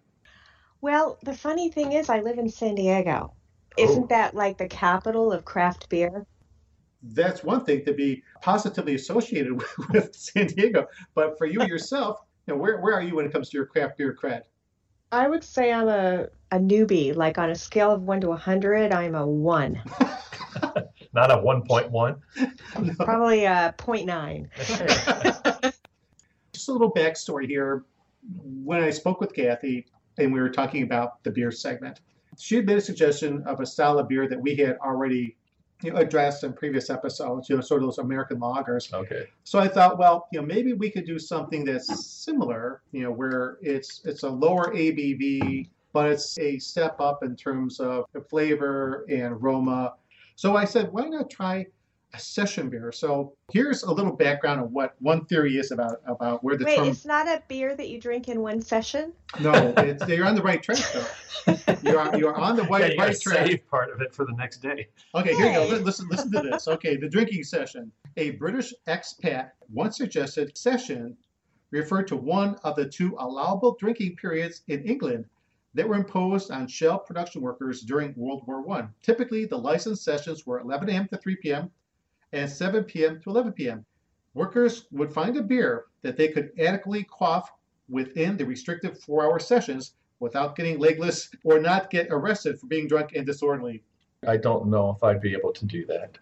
Well, 0.81 1.19
the 1.23 1.35
funny 1.35 1.71
thing 1.71 1.93
is, 1.93 2.09
I 2.09 2.21
live 2.21 2.39
in 2.39 2.49
San 2.49 2.75
Diego. 2.75 3.35
Oh. 3.79 3.85
Isn't 3.85 4.09
that 4.09 4.35
like 4.35 4.57
the 4.57 4.69
capital 4.69 5.33
of 5.33 5.45
craft 5.45 5.89
beer? 5.89 6.27
That's 7.03 7.43
one 7.43 7.65
thing 7.65 7.85
to 7.85 7.93
be 7.93 8.23
positively 8.41 8.95
associated 8.95 9.55
with, 9.55 9.75
with 9.91 10.15
San 10.15 10.47
Diego. 10.47 10.87
But 11.15 11.37
for 11.39 11.47
you 11.47 11.63
yourself, 11.65 12.21
you 12.47 12.55
know, 12.55 12.61
where, 12.61 12.81
where 12.81 12.95
are 12.95 13.03
you 13.03 13.17
when 13.17 13.27
it 13.27 13.33
comes 13.33 13.51
to 13.51 13.57
your 13.57 13.67
craft 13.67 13.99
beer 13.99 14.17
cred? 14.21 14.43
I 15.13 15.29
would 15.29 15.43
say 15.43 15.73
I'm 15.73 15.89
a, 15.89 16.29
a 16.51 16.59
newbie. 16.59 17.15
Like 17.15 17.39
on 17.39 17.51
a 17.51 17.55
scale 17.55 17.91
of 17.91 18.03
one 18.03 18.21
to 18.21 18.31
a 18.31 18.37
hundred, 18.37 18.93
I'm 18.93 19.15
a 19.15 19.27
one, 19.27 19.83
Not 21.13 21.31
a 21.31 21.37
1.1. 21.37 22.97
probably 23.05 23.45
a 23.45 23.75
point 23.77 24.07
nine. 24.07 24.49
Just 26.53 26.69
a 26.69 26.73
little 26.73 26.93
backstory 26.93 27.47
here. 27.47 27.85
When 28.43 28.83
I 28.83 28.91
spoke 28.91 29.21
with 29.21 29.35
Kathy 29.35 29.87
and 30.19 30.33
we 30.33 30.41
were 30.41 30.51
talking 30.51 30.83
about 30.83 31.23
the 31.25 31.31
beer 31.31 31.51
segment, 31.51 32.01
she 32.39 32.57
had 32.57 32.67
made 32.67 32.79
a 32.79 32.81
suggestion 32.81 33.43
of 33.45 33.61
a 33.61 33.67
style 33.67 33.99
of 33.99 34.09
beer 34.09 34.29
that 34.29 34.41
we 34.41 34.55
had 34.55 34.77
already 34.79 35.37
you 35.83 35.93
know, 35.93 35.99
addressed 35.99 36.45
in 36.45 36.53
previous 36.53 36.91
episodes, 36.91 37.49
you 37.49 37.57
know, 37.57 37.63
sort 37.63 37.83
of 37.83 37.89
those 37.89 37.99
American 37.99 38.39
lagers. 38.39 38.93
Okay. 38.93 39.27
So 39.45 39.59
I 39.59 39.69
thought, 39.69 39.99
well, 39.99 40.29
you 40.33 40.41
know, 40.41 40.47
maybe 40.47 40.73
we 40.73 40.91
could 40.91 41.07
do 41.07 41.19
something 41.19 41.65
that's 41.65 42.07
similar, 42.07 42.83
you 42.93 43.03
know, 43.03 43.11
where 43.11 43.59
it's 43.63 44.03
it's 44.05 44.23
a 44.23 44.29
lower 44.29 44.75
ABV, 44.75 45.69
but 45.93 46.11
it's 46.11 46.39
a 46.39 46.59
step 46.59 47.01
up 47.01 47.23
in 47.23 47.37
terms 47.37 47.81
of 47.81 48.05
the 48.13 48.21
flavor 48.21 49.07
and 49.09 49.33
aroma. 49.33 49.95
So 50.37 50.57
I 50.57 50.65
said, 50.65 50.93
why 50.93 51.07
not 51.09 51.31
try 51.31 51.67
a 52.13 52.19
session 52.19 52.69
beer? 52.69 52.93
So 52.93 53.35
here's 53.53 53.83
a 53.83 53.93
little 53.93 54.13
background 54.13 54.61
of 54.61 54.73
what 54.73 54.95
one 55.01 55.25
theory 55.27 55.57
is 55.57 55.71
about 55.71 56.01
about 56.07 56.43
where 56.43 56.57
the 56.57 56.65
Wait, 56.65 56.77
term. 56.77 56.89
it's 56.89 57.05
not 57.05 57.27
a 57.27 57.43
beer 57.49 57.75
that 57.77 57.89
you 57.89 58.01
drink 58.01 58.29
in 58.29 58.41
one 58.41 58.61
session? 58.61 59.13
No, 59.41 59.53
it's, 59.79 60.07
you're 60.09 60.27
on 60.27 60.35
the 60.35 60.43
right 60.43 60.63
track 60.63 60.79
though. 60.93 61.07
You're 61.83 62.17
you're 62.17 62.35
on 62.37 62.57
the 62.57 62.65
Yeah, 62.65 62.69
right, 62.71 62.91
you 62.93 62.97
gotta 62.99 63.11
right 63.13 63.21
track. 63.21 63.47
save 63.47 63.67
part 63.71 63.91
of 63.91 64.03
it 64.03 64.15
for 64.15 64.27
the 64.27 64.33
next 64.35 64.59
day. 64.59 64.89
Okay, 65.15 65.35
here 65.35 65.47
you 65.47 65.53
go. 65.71 65.83
Listen, 65.83 66.07
listen 66.11 66.31
to 66.33 66.43
this. 66.43 66.69
Okay, 66.69 66.97
the 66.97 67.09
drinking 67.09 67.45
session. 67.45 67.91
A 68.19 68.33
British 68.33 68.75
expat 68.87 69.53
once 69.73 69.97
suggested 69.97 70.57
session 70.59 71.17
referred 71.71 72.09
to 72.09 72.17
one 72.17 72.57
of 72.65 72.77
the 72.77 72.87
two 72.87 73.17
allowable 73.19 73.77
drinking 73.81 74.17
periods 74.17 74.63
in 74.69 74.85
England 74.85 75.25
that 75.75 75.89
were 75.89 75.95
imposed 75.95 76.51
on 76.51 76.67
shell 76.67 76.99
production 76.99 77.41
workers 77.41 77.83
during 77.83 78.13
World 78.17 78.43
War 78.47 78.69
I. 78.79 78.87
Typically, 79.03 79.47
the 79.47 79.57
licensed 79.57 80.05
sessions 80.05 80.45
were 80.45 80.61
11 80.61 80.91
a.m. 80.91 81.09
to 81.09 81.17
3 81.17 81.37
p.m. 81.37 81.71
and 82.33 82.51
7 82.51 82.85
p.m. 82.85 83.21
to 83.23 83.31
11 83.31 83.53
p.m. 83.53 83.85
Workers 84.35 84.87
would 84.93 85.13
find 85.13 85.37
a 85.37 85.43
beer 85.43 85.87
that 86.03 86.17
they 86.17 86.29
could 86.29 86.51
adequately 86.59 87.05
quaff 87.05 87.51
within 87.89 88.37
the 88.37 88.45
restrictive 88.45 89.01
four-hour 89.01 89.39
sessions 89.39 89.95
without 90.21 90.55
getting 90.55 90.79
legless 90.79 91.31
or 91.45 91.59
not 91.59 91.91
get 91.91 92.07
arrested 92.11 92.61
for 92.61 92.67
being 92.67 92.87
drunk 92.87 93.13
and 93.17 93.27
disorderly. 93.27 93.83
I 94.27 94.37
don't 94.37 94.67
know 94.67 94.91
if 94.91 95.03
I'd 95.03 95.21
be 95.21 95.33
able 95.33 95.53
to 95.53 95.65
do 95.65 95.87
that. 95.87 96.19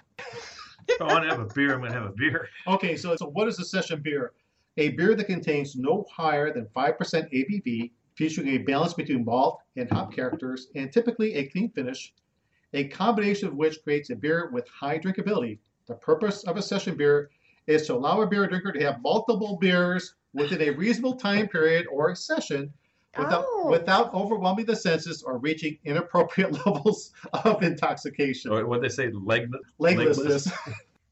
If 0.88 1.02
I 1.02 1.04
want 1.04 1.24
to 1.24 1.30
have 1.30 1.40
a 1.40 1.52
beer, 1.52 1.74
I'm 1.74 1.80
going 1.80 1.92
to 1.92 1.98
have 1.98 2.08
a 2.08 2.14
beer. 2.14 2.48
Okay, 2.66 2.96
so, 2.96 3.14
so 3.16 3.26
what 3.26 3.48
is 3.48 3.58
a 3.58 3.64
session 3.64 4.00
beer? 4.00 4.32
A 4.78 4.90
beer 4.90 5.14
that 5.14 5.24
contains 5.24 5.76
no 5.76 6.06
higher 6.10 6.52
than 6.52 6.66
5% 6.66 6.96
ABV, 6.96 7.90
featuring 8.14 8.48
a 8.48 8.58
balance 8.58 8.94
between 8.94 9.24
malt 9.24 9.60
and 9.76 9.90
hop 9.90 10.14
characters, 10.14 10.68
and 10.74 10.90
typically 10.92 11.34
a 11.34 11.46
clean 11.48 11.70
finish, 11.70 12.14
a 12.72 12.88
combination 12.88 13.48
of 13.48 13.54
which 13.54 13.82
creates 13.82 14.10
a 14.10 14.16
beer 14.16 14.50
with 14.52 14.66
high 14.68 14.98
drinkability. 14.98 15.58
The 15.88 15.94
purpose 15.94 16.44
of 16.44 16.56
a 16.56 16.62
session 16.62 16.96
beer 16.96 17.30
is 17.66 17.86
to 17.86 17.94
allow 17.94 18.20
a 18.20 18.26
beer 18.26 18.46
drinker 18.46 18.72
to 18.72 18.80
have 18.84 19.00
multiple 19.02 19.56
beers 19.60 20.14
within 20.34 20.60
a 20.62 20.70
reasonable 20.70 21.14
time 21.16 21.48
period 21.48 21.86
or 21.90 22.14
session 22.14 22.72
without, 23.16 23.44
Oh. 23.46 23.68
without 23.70 24.12
overwhelming 24.14 24.66
the 24.66 24.76
senses 24.76 25.22
or 25.22 25.38
reaching 25.38 25.78
inappropriate 25.84 26.52
levels 26.66 27.12
of 27.32 27.62
intoxication. 27.62 28.52
Or 28.52 28.66
what 28.66 28.82
they 28.82 28.88
say, 28.90 29.10
leg. 29.12 29.50
Leglessness. 29.78 30.52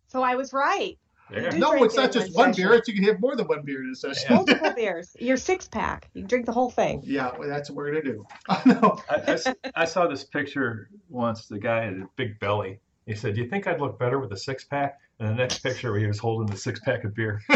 So 0.08 0.22
I 0.22 0.36
was 0.36 0.52
right. 0.52 0.96
Yeah. 1.32 1.50
No, 1.58 1.82
it's 1.82 1.96
not 1.96 2.12
just 2.12 2.32
one 2.34 2.46
one 2.46 2.54
session. 2.54 2.68
beer. 2.70 2.78
It's 2.78 2.88
you 2.88 2.94
can 2.94 3.02
have 3.04 3.20
more 3.20 3.34
than 3.34 3.46
one 3.48 3.62
beer 3.64 3.82
in 3.82 3.90
a 3.90 3.94
session. 3.96 4.24
Yeah. 4.30 4.36
Multiple 4.36 4.72
beers. 4.76 5.16
Your 5.18 5.36
six 5.36 5.66
pack. 5.68 6.08
You 6.14 6.22
can 6.22 6.28
drink 6.28 6.46
the 6.46 6.52
whole 6.52 6.70
thing. 6.70 7.02
Yeah, 7.04 7.32
well, 7.36 7.48
that's 7.48 7.68
what 7.68 7.76
we're 7.76 7.88
gonna 7.90 8.02
do. 8.04 8.24
no. 8.66 8.98
I, 9.10 9.14
I 9.16 9.30
s- 9.32 9.48
I 9.74 9.84
saw 9.84 10.06
this 10.06 10.22
picture 10.22 10.88
once. 11.10 11.48
The 11.48 11.58
guy 11.58 11.82
had 11.84 11.94
a 11.94 12.08
big 12.14 12.38
belly. 12.38 12.78
He 13.06 13.14
said, 13.14 13.34
"Do 13.34 13.40
you 13.40 13.48
think 13.48 13.66
I'd 13.66 13.80
look 13.80 13.98
better 13.98 14.18
with 14.18 14.32
a 14.32 14.36
six 14.36 14.64
pack?" 14.64 14.98
And 15.20 15.28
the 15.30 15.34
next 15.34 15.60
picture, 15.60 15.92
where 15.92 16.00
he 16.00 16.06
was 16.06 16.18
holding 16.18 16.46
the 16.46 16.56
six 16.56 16.80
pack 16.80 17.04
of 17.04 17.14
beer. 17.14 17.40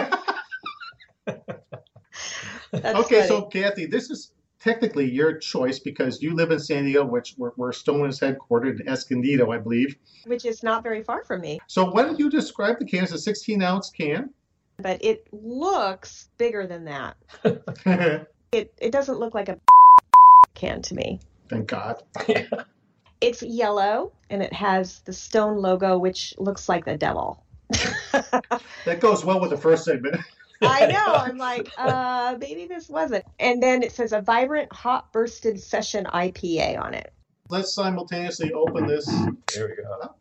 Okay, 2.72 3.16
funny. 3.16 3.26
so 3.26 3.42
Kathy, 3.46 3.86
this 3.86 4.10
is 4.10 4.32
technically 4.60 5.10
your 5.10 5.36
choice 5.38 5.80
because 5.80 6.22
you 6.22 6.34
live 6.36 6.52
in 6.52 6.60
San 6.60 6.84
Diego, 6.84 7.04
which 7.04 7.34
where, 7.36 7.50
where 7.56 7.72
Stone 7.72 8.08
is 8.08 8.20
headquartered 8.20 8.80
in 8.80 8.88
Escondido, 8.88 9.50
I 9.50 9.58
believe. 9.58 9.96
which 10.24 10.44
is 10.44 10.62
not 10.62 10.84
very 10.84 11.02
far 11.02 11.24
from 11.24 11.40
me, 11.40 11.58
So 11.66 11.90
why 11.90 12.02
don't 12.02 12.18
you 12.18 12.30
describe 12.30 12.78
the 12.78 12.84
can 12.84 13.02
as 13.02 13.12
a 13.12 13.18
16 13.18 13.60
ounce 13.62 13.90
can? 13.90 14.30
but 14.78 15.04
it 15.04 15.26
looks 15.32 16.28
bigger 16.38 16.66
than 16.66 16.84
that. 16.84 17.16
It 18.52 18.72
it 18.78 18.90
doesn't 18.92 19.18
look 19.18 19.34
like 19.34 19.48
a 19.48 19.58
can 20.54 20.80
to 20.82 20.94
me. 20.94 21.20
Thank 21.48 21.66
God. 21.68 22.02
It's 23.20 23.42
yellow 23.42 24.12
and 24.30 24.42
it 24.42 24.52
has 24.52 25.00
the 25.00 25.12
stone 25.12 25.58
logo, 25.58 25.98
which 25.98 26.34
looks 26.38 26.68
like 26.68 26.84
the 26.84 26.96
devil. 26.96 27.42
That 28.86 29.00
goes 29.00 29.24
well 29.24 29.40
with 29.40 29.50
the 29.50 29.58
first 29.58 29.84
segment. 29.84 30.16
I 30.62 30.86
know. 30.86 31.14
I'm 31.14 31.38
like, 31.38 31.68
uh, 31.78 32.36
maybe 32.38 32.66
this 32.66 32.88
wasn't. 32.88 33.24
And 33.38 33.62
then 33.62 33.82
it 33.82 33.92
says 33.92 34.12
a 34.12 34.20
vibrant, 34.20 34.72
hop 34.72 35.12
bursted 35.12 35.60
session 35.60 36.06
IPA 36.06 36.80
on 36.80 36.94
it. 36.94 37.12
Let's 37.48 37.72
simultaneously 37.74 38.52
open 38.52 38.86
this. 38.86 39.06
There 39.54 39.68
we 39.68 39.82
go. 39.82 40.14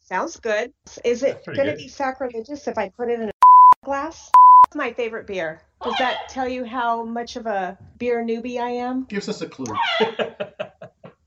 Sounds 0.00 0.36
good. 0.36 0.72
Is 1.04 1.22
it 1.22 1.44
going 1.44 1.58
to 1.58 1.64
good. 1.64 1.78
be 1.78 1.88
sacrilegious 1.88 2.66
if 2.68 2.76
I 2.76 2.88
put 2.90 3.08
it 3.08 3.20
in 3.20 3.28
a 3.28 3.32
glass? 3.84 4.30
My 4.74 4.92
favorite 4.92 5.26
beer. 5.26 5.62
Does 5.82 5.94
that 5.98 6.28
tell 6.28 6.48
you 6.48 6.64
how 6.64 7.04
much 7.04 7.36
of 7.36 7.46
a 7.46 7.78
beer 7.98 8.24
newbie 8.24 8.60
I 8.60 8.70
am? 8.70 9.04
Gives 9.04 9.28
us 9.28 9.40
a 9.40 9.48
clue. 9.48 9.74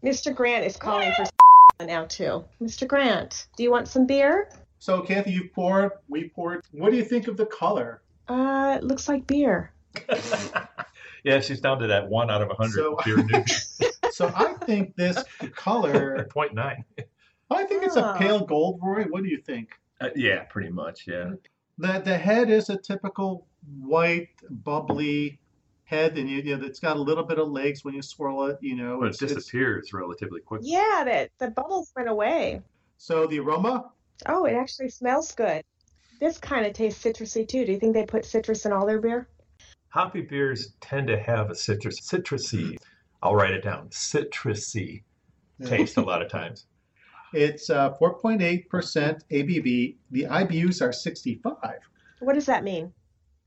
Mr. 0.04 0.36
Grant 0.36 0.66
is 0.66 0.76
calling 0.76 1.12
for 1.14 1.86
now 1.86 2.06
too. 2.06 2.44
Mr. 2.62 2.88
Grant, 2.88 3.48
do 3.56 3.64
you 3.64 3.72
want 3.72 3.88
some 3.88 4.06
beer? 4.06 4.50
So 4.80 5.02
Kathy, 5.02 5.32
you 5.32 5.50
poured, 5.54 5.92
we 6.10 6.30
poured. 6.30 6.62
What 6.72 6.92
do 6.92 6.98
you 6.98 7.06
think 7.06 7.28
of 7.28 7.38
the 7.38 7.46
color? 7.46 8.02
Uh, 8.28 8.78
it 8.82 8.84
looks 8.84 9.08
like 9.08 9.26
beer. 9.28 9.72
yeah, 11.24 11.40
she's 11.40 11.62
down 11.62 11.80
to 11.80 11.88
that 11.88 12.10
one 12.10 12.30
out 12.30 12.42
of 12.42 12.50
a 12.50 12.56
hundred 12.56 12.74
So- 12.76 12.98
beer 13.06 13.18
newbie. 13.18 14.12
So 14.12 14.32
I 14.36 14.54
think 14.66 14.96
this 14.96 15.24
color. 15.56 16.24
Point 16.30 16.54
nine. 16.54 16.84
I 17.50 17.64
think 17.66 17.84
it's 17.84 17.96
a 17.96 18.16
pale 18.18 18.46
gold, 18.46 18.80
Roy. 18.82 19.04
What 19.04 19.24
do 19.24 19.30
you 19.30 19.38
think? 19.38 19.70
Uh, 20.02 20.10
yeah, 20.16 20.44
pretty 20.44 20.70
much. 20.70 21.08
Yeah. 21.08 21.32
The 21.78 22.00
the 22.00 22.18
head 22.18 22.50
is 22.50 22.70
a 22.70 22.78
typical 22.78 23.48
white, 23.80 24.30
bubbly 24.50 25.40
head, 25.94 26.18
and 26.18 26.30
you, 26.30 26.38
you 26.42 26.58
know 26.58 26.66
it's 26.66 26.80
got 26.80 26.98
a 26.98 27.02
little 27.02 27.24
bit 27.24 27.40
of 27.40 27.50
legs 27.50 27.84
when 27.86 27.94
you 27.94 28.02
swirl 28.02 28.46
it. 28.48 28.58
You 28.62 28.76
know, 28.76 29.00
But 29.00 29.06
it 29.06 29.10
it's, 29.10 29.22
it's- 29.22 29.36
disappears 29.38 29.94
relatively 29.94 30.42
quickly. 30.42 30.70
Yeah, 30.72 31.04
that 31.06 31.30
the 31.40 31.52
bubbles 31.52 31.92
went 31.96 32.10
away. 32.10 32.62
so 32.98 33.28
the 33.28 33.40
aroma. 33.40 33.92
Oh, 34.28 34.46
it 34.46 34.54
actually 34.54 34.90
smells 34.90 35.34
good. 35.34 35.64
This 36.20 36.38
kind 36.38 36.66
of 36.66 36.74
tastes 36.74 37.04
citrusy 37.04 37.48
too. 37.48 37.66
Do 37.66 37.72
you 37.74 37.80
think 37.80 37.94
they 37.94 38.06
put 38.06 38.26
citrus 38.26 38.66
in 38.66 38.72
all 38.72 38.86
their 38.86 39.02
beer? 39.02 39.28
Hoppy 39.90 40.22
beers 40.22 40.74
tend 40.82 41.08
to 41.08 41.20
have 41.20 41.50
a 41.52 41.56
citrus, 41.56 42.00
citrusy. 42.02 42.78
I'll 43.22 43.36
write 43.36 43.52
it 43.54 43.64
down. 43.64 43.90
Citrusy 43.90 45.04
taste 45.66 45.98
a 45.98 46.02
lot 46.12 46.22
of 46.22 46.30
times. 46.30 46.66
It's 47.34 47.70
uh, 47.70 47.94
4.8% 48.00 48.68
ABV. 49.32 49.96
The 50.12 50.24
IBUs 50.26 50.82
are 50.82 50.94
65. 50.94 51.54
What 52.20 52.34
does 52.36 52.46
that 52.46 52.64
mean? 52.64 52.94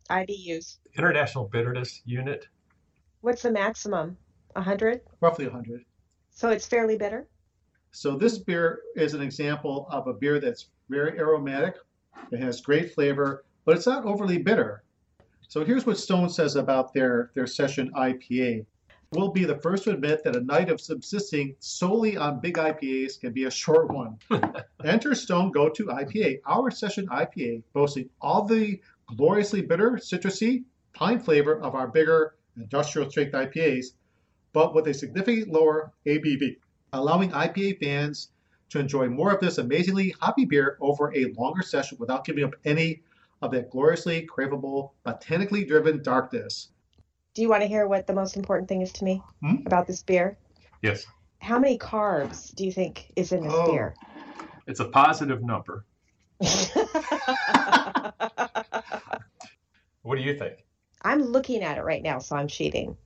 IBUs. 0.08 0.78
International 0.96 1.44
Bitterness 1.48 2.02
Unit. 2.04 2.46
What's 3.20 3.42
the 3.42 3.50
maximum? 3.50 4.16
100? 4.52 5.00
roughly 5.20 5.46
100. 5.46 5.84
So 6.30 6.50
it's 6.50 6.66
fairly 6.66 6.96
bitter? 6.96 7.28
So 7.92 8.16
this 8.16 8.38
beer 8.38 8.80
is 8.94 9.14
an 9.14 9.22
example 9.22 9.86
of 9.90 10.06
a 10.06 10.12
beer 10.12 10.38
that's 10.38 10.68
very 10.88 11.18
aromatic. 11.18 11.76
It 12.30 12.40
has 12.40 12.60
great 12.60 12.94
flavor, 12.94 13.44
but 13.64 13.76
it's 13.76 13.86
not 13.86 14.04
overly 14.04 14.38
bitter. 14.38 14.82
So 15.48 15.64
here's 15.64 15.86
what 15.86 15.98
Stone 15.98 16.30
says 16.30 16.56
about 16.56 16.92
their, 16.92 17.30
their 17.34 17.46
session 17.46 17.90
IPA. 17.96 18.66
We'll 19.12 19.30
be 19.30 19.44
the 19.44 19.58
first 19.58 19.84
to 19.84 19.92
admit 19.92 20.24
that 20.24 20.34
a 20.34 20.40
night 20.40 20.68
of 20.68 20.80
subsisting 20.80 21.54
solely 21.60 22.16
on 22.16 22.40
big 22.40 22.56
IPAs 22.56 23.20
can 23.20 23.32
be 23.32 23.44
a 23.44 23.50
short 23.50 23.92
one. 23.92 24.18
Enter 24.84 25.14
Stone 25.14 25.52
Go 25.52 25.68
To 25.68 25.86
IPA, 25.86 26.40
our 26.44 26.70
session 26.70 27.06
IPA, 27.06 27.62
boasting 27.72 28.10
all 28.20 28.44
the 28.44 28.80
gloriously 29.16 29.62
bitter, 29.62 29.92
citrusy, 29.92 30.64
pine 30.92 31.20
flavor 31.20 31.60
of 31.60 31.74
our 31.74 31.88
bigger 31.88 32.34
industrial 32.56 33.10
strength 33.10 33.32
IPAs, 33.32 33.86
but 34.52 34.74
with 34.74 34.86
a 34.88 34.94
significantly 34.94 35.50
lower 35.52 35.92
ABV 36.06 36.56
allowing 36.92 37.30
IPA 37.30 37.82
fans 37.82 38.30
to 38.70 38.78
enjoy 38.78 39.08
more 39.08 39.32
of 39.32 39.40
this 39.40 39.58
amazingly 39.58 40.14
hoppy 40.20 40.44
beer 40.44 40.76
over 40.80 41.12
a 41.14 41.26
longer 41.36 41.62
session 41.62 41.96
without 42.00 42.24
giving 42.24 42.44
up 42.44 42.54
any 42.64 43.02
of 43.42 43.50
that 43.50 43.70
gloriously 43.70 44.26
craveable, 44.26 44.90
botanically 45.04 45.64
driven 45.64 46.02
dankness. 46.02 46.68
Do 47.34 47.42
you 47.42 47.48
want 47.50 47.62
to 47.62 47.68
hear 47.68 47.86
what 47.86 48.06
the 48.06 48.14
most 48.14 48.36
important 48.36 48.68
thing 48.68 48.80
is 48.80 48.92
to 48.94 49.04
me 49.04 49.22
Hmm? 49.42 49.56
about 49.66 49.86
this 49.86 50.02
beer? 50.02 50.38
Yes, 50.82 51.06
How 51.40 51.58
many 51.58 51.78
carbs 51.78 52.54
do 52.54 52.64
you 52.64 52.72
think 52.72 53.12
is 53.14 53.32
in 53.32 53.42
this 53.42 53.52
Oh. 53.54 53.72
beer? 53.72 53.94
it's 54.66 54.80
a 54.80 54.88
positive 54.88 55.42
number. 55.42 55.84
What 60.06 60.18
do 60.18 60.22
you 60.22 60.38
think? 60.38 60.64
I'm 61.02 61.20
looking 61.20 61.64
at 61.64 61.78
it 61.78 61.82
right 61.82 62.00
now, 62.02 62.20
so 62.20 62.36
I'm 62.36 62.46
cheating. 62.46 62.96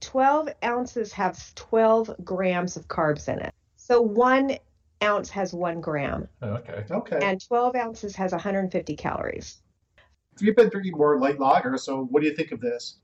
12 0.00 0.50
ounces 0.62 1.10
have 1.14 1.54
12 1.54 2.14
grams 2.22 2.76
of 2.76 2.86
carbs 2.88 3.26
in 3.26 3.38
it. 3.38 3.54
So 3.76 4.02
one 4.02 4.58
ounce 5.02 5.30
has 5.30 5.54
one 5.54 5.80
gram, 5.80 6.28
oh, 6.42 6.48
Okay. 6.50 6.84
Okay. 6.90 7.18
and 7.22 7.40
12 7.40 7.74
ounces 7.74 8.14
has 8.16 8.32
150 8.32 8.96
calories. 8.96 9.62
You've 10.40 10.54
been 10.54 10.68
drinking 10.68 10.92
more 10.92 11.18
light 11.18 11.40
lager, 11.40 11.78
so 11.78 12.04
what 12.04 12.20
do 12.20 12.28
you 12.28 12.36
think 12.36 12.52
of 12.52 12.60
this? 12.60 12.98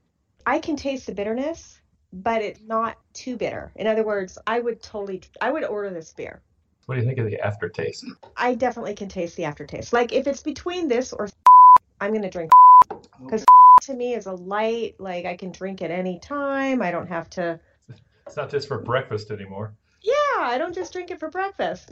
I 0.45 0.59
can 0.59 0.77
taste 0.77 1.07
the 1.07 1.15
bitterness, 1.15 1.81
but 2.13 2.43
it's 2.43 2.61
not 2.61 2.99
too 3.15 3.39
bitter. 3.39 3.73
In 3.77 3.87
other 3.87 4.05
words, 4.05 4.37
I 4.47 4.61
would 4.61 4.83
totally, 4.83 5.23
I 5.41 5.51
would 5.51 5.65
order 5.65 5.89
this 5.89 6.13
beer. 6.13 6.43
What 6.85 6.97
do 6.97 7.01
you 7.01 7.07
think 7.07 7.19
of 7.19 7.25
the 7.25 7.41
aftertaste? 7.41 8.05
I 8.37 8.55
definitely 8.55 8.95
can 8.95 9.09
taste 9.09 9.37
the 9.37 9.45
aftertaste. 9.45 9.95
Like 9.95 10.13
if 10.13 10.27
it's 10.27 10.43
between 10.43 10.87
this 10.89 11.15
or 11.15 11.31
I'm 12.01 12.13
gonna 12.13 12.31
drink 12.31 12.51
Oh, 13.21 13.25
because 13.25 13.45
to 13.83 13.95
me 13.95 14.15
is 14.15 14.27
a 14.27 14.33
light. 14.33 14.95
Like 14.99 15.25
I 15.25 15.37
can 15.37 15.53
drink 15.53 15.83
at 15.83 15.91
any 15.91 16.19
time. 16.19 16.83
I 16.83 16.91
don't 16.91 17.09
have 17.09 17.31
to. 17.31 17.61
It's 18.27 18.37
not 18.37 18.51
just 18.51 18.69
for 18.69 18.83
breakfast 18.83 19.31
anymore. 19.31 19.75
Yeah, 20.03 20.13
I 20.39 20.59
don't 20.59 20.75
just 20.75 20.93
drink 20.93 21.11
it 21.11 21.19
for 21.19 21.31
breakfast. 21.31 21.91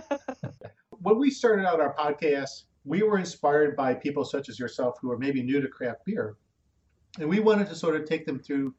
when 1.02 1.18
we 1.18 1.30
started 1.30 1.66
out 1.66 1.80
our 1.80 1.94
podcast, 1.94 2.64
we 2.84 3.02
were 3.02 3.18
inspired 3.18 3.76
by 3.76 3.94
people 3.94 4.24
such 4.24 4.48
as 4.48 4.58
yourself 4.58 4.96
who 5.00 5.10
are 5.10 5.18
maybe 5.18 5.42
new 5.42 5.60
to 5.60 5.68
craft 5.68 6.04
beer. 6.04 6.36
And 7.18 7.28
we 7.28 7.40
wanted 7.40 7.68
to 7.68 7.74
sort 7.74 7.94
of 7.94 8.08
take 8.08 8.26
them 8.26 8.38
through 8.40 8.74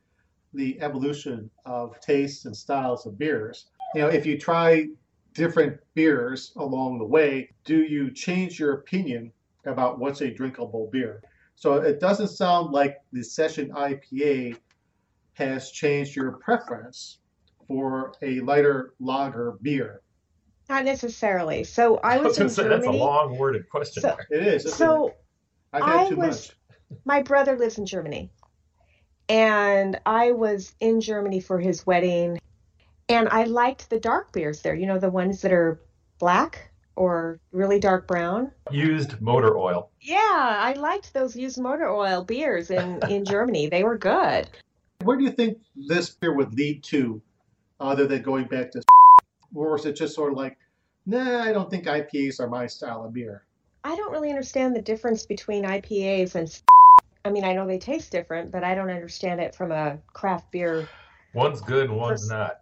the 0.53 0.79
evolution 0.81 1.49
of 1.65 1.99
tastes 2.01 2.45
and 2.45 2.55
styles 2.55 3.05
of 3.05 3.17
beers. 3.17 3.67
You 3.95 4.01
know, 4.01 4.07
if 4.07 4.25
you 4.25 4.37
try 4.37 4.87
different 5.33 5.79
beers 5.93 6.51
along 6.57 6.99
the 6.99 7.05
way, 7.05 7.49
do 7.63 7.83
you 7.83 8.11
change 8.11 8.59
your 8.59 8.73
opinion 8.73 9.31
about 9.65 9.99
what's 9.99 10.21
a 10.21 10.31
drinkable 10.31 10.89
beer? 10.91 11.21
So 11.63 11.75
it 11.75 12.01
doesn't 12.01 12.27
sound 12.27 12.73
like 12.73 12.97
the 13.13 13.23
Session 13.23 13.71
IPA 13.71 14.57
has 15.35 15.71
changed 15.71 16.13
your 16.13 16.33
preference 16.33 17.19
for 17.69 18.11
a 18.21 18.41
lighter 18.41 18.95
lager 18.99 19.53
beer. 19.61 20.01
Not 20.67 20.83
necessarily. 20.83 21.63
So 21.63 21.99
I 21.99 22.17
was 22.17 22.37
in 22.37 22.43
gonna 22.43 22.49
say, 22.49 22.67
that's 22.67 22.85
a 22.85 22.91
long 22.91 23.37
worded 23.37 23.69
question. 23.69 24.01
So- 24.01 24.17
It 24.29 24.45
is. 24.45 24.65
isn't 24.65 24.71
it? 24.71 24.75
So 24.75 25.13
I've 25.71 25.83
had 25.83 25.95
I 25.99 26.09
too 26.09 26.17
was- 26.17 26.49
much. 26.89 26.97
my 27.05 27.21
brother 27.21 27.57
lives 27.57 27.77
in 27.77 27.85
Germany. 27.85 28.29
And 29.29 29.97
I 30.05 30.33
was 30.33 30.75
in 30.81 30.99
Germany 30.99 31.39
for 31.39 31.59
his 31.59 31.87
wedding. 31.87 32.41
And 33.07 33.29
I 33.29 33.45
liked 33.45 33.89
the 33.89 34.01
dark 34.01 34.33
beers 34.33 34.63
there, 34.63 34.75
you 34.75 34.85
know, 34.85 34.99
the 34.99 35.09
ones 35.09 35.39
that 35.43 35.53
are 35.53 35.79
black 36.19 36.72
or 36.95 37.39
really 37.51 37.79
dark 37.79 38.07
brown. 38.07 38.51
Used 38.71 39.21
motor 39.21 39.57
oil. 39.57 39.89
Yeah, 40.01 40.17
I 40.19 40.73
liked 40.77 41.13
those 41.13 41.35
used 41.35 41.59
motor 41.59 41.89
oil 41.89 42.23
beers 42.23 42.71
in, 42.71 42.99
in 43.09 43.25
Germany. 43.33 43.67
They 43.67 43.83
were 43.83 43.97
good. 43.97 44.49
Where 45.03 45.17
do 45.17 45.23
you 45.23 45.31
think 45.31 45.59
this 45.75 46.11
beer 46.11 46.33
would 46.33 46.53
lead 46.53 46.83
to, 46.85 47.21
other 47.79 48.07
than 48.07 48.21
going 48.21 48.45
back 48.45 48.71
to, 48.71 48.81
or 49.55 49.77
is 49.77 49.85
it 49.85 49.93
just 49.93 50.15
sort 50.15 50.31
of 50.31 50.37
like, 50.37 50.57
nah, 51.05 51.43
I 51.43 51.51
don't 51.51 51.69
think 51.69 51.85
IPAs 51.85 52.39
are 52.39 52.47
my 52.47 52.67
style 52.67 53.05
of 53.05 53.13
beer. 53.13 53.43
I 53.83 53.95
don't 53.95 54.11
really 54.11 54.29
understand 54.29 54.75
the 54.75 54.81
difference 54.81 55.25
between 55.25 55.63
IPAs 55.63 56.35
and. 56.35 56.61
I 57.25 57.29
mean, 57.29 57.45
I 57.45 57.53
know 57.53 57.65
they 57.65 57.79
taste 57.79 58.11
different, 58.11 58.51
but 58.51 58.65
I 58.65 58.75
don't 58.75 58.89
understand 58.89 59.39
it 59.39 59.55
from 59.55 59.71
a 59.71 59.97
craft 60.11 60.51
beer. 60.51 60.89
One's 61.33 61.61
good 61.61 61.89
and 61.89 61.97
one's 61.97 62.29
not. 62.29 62.59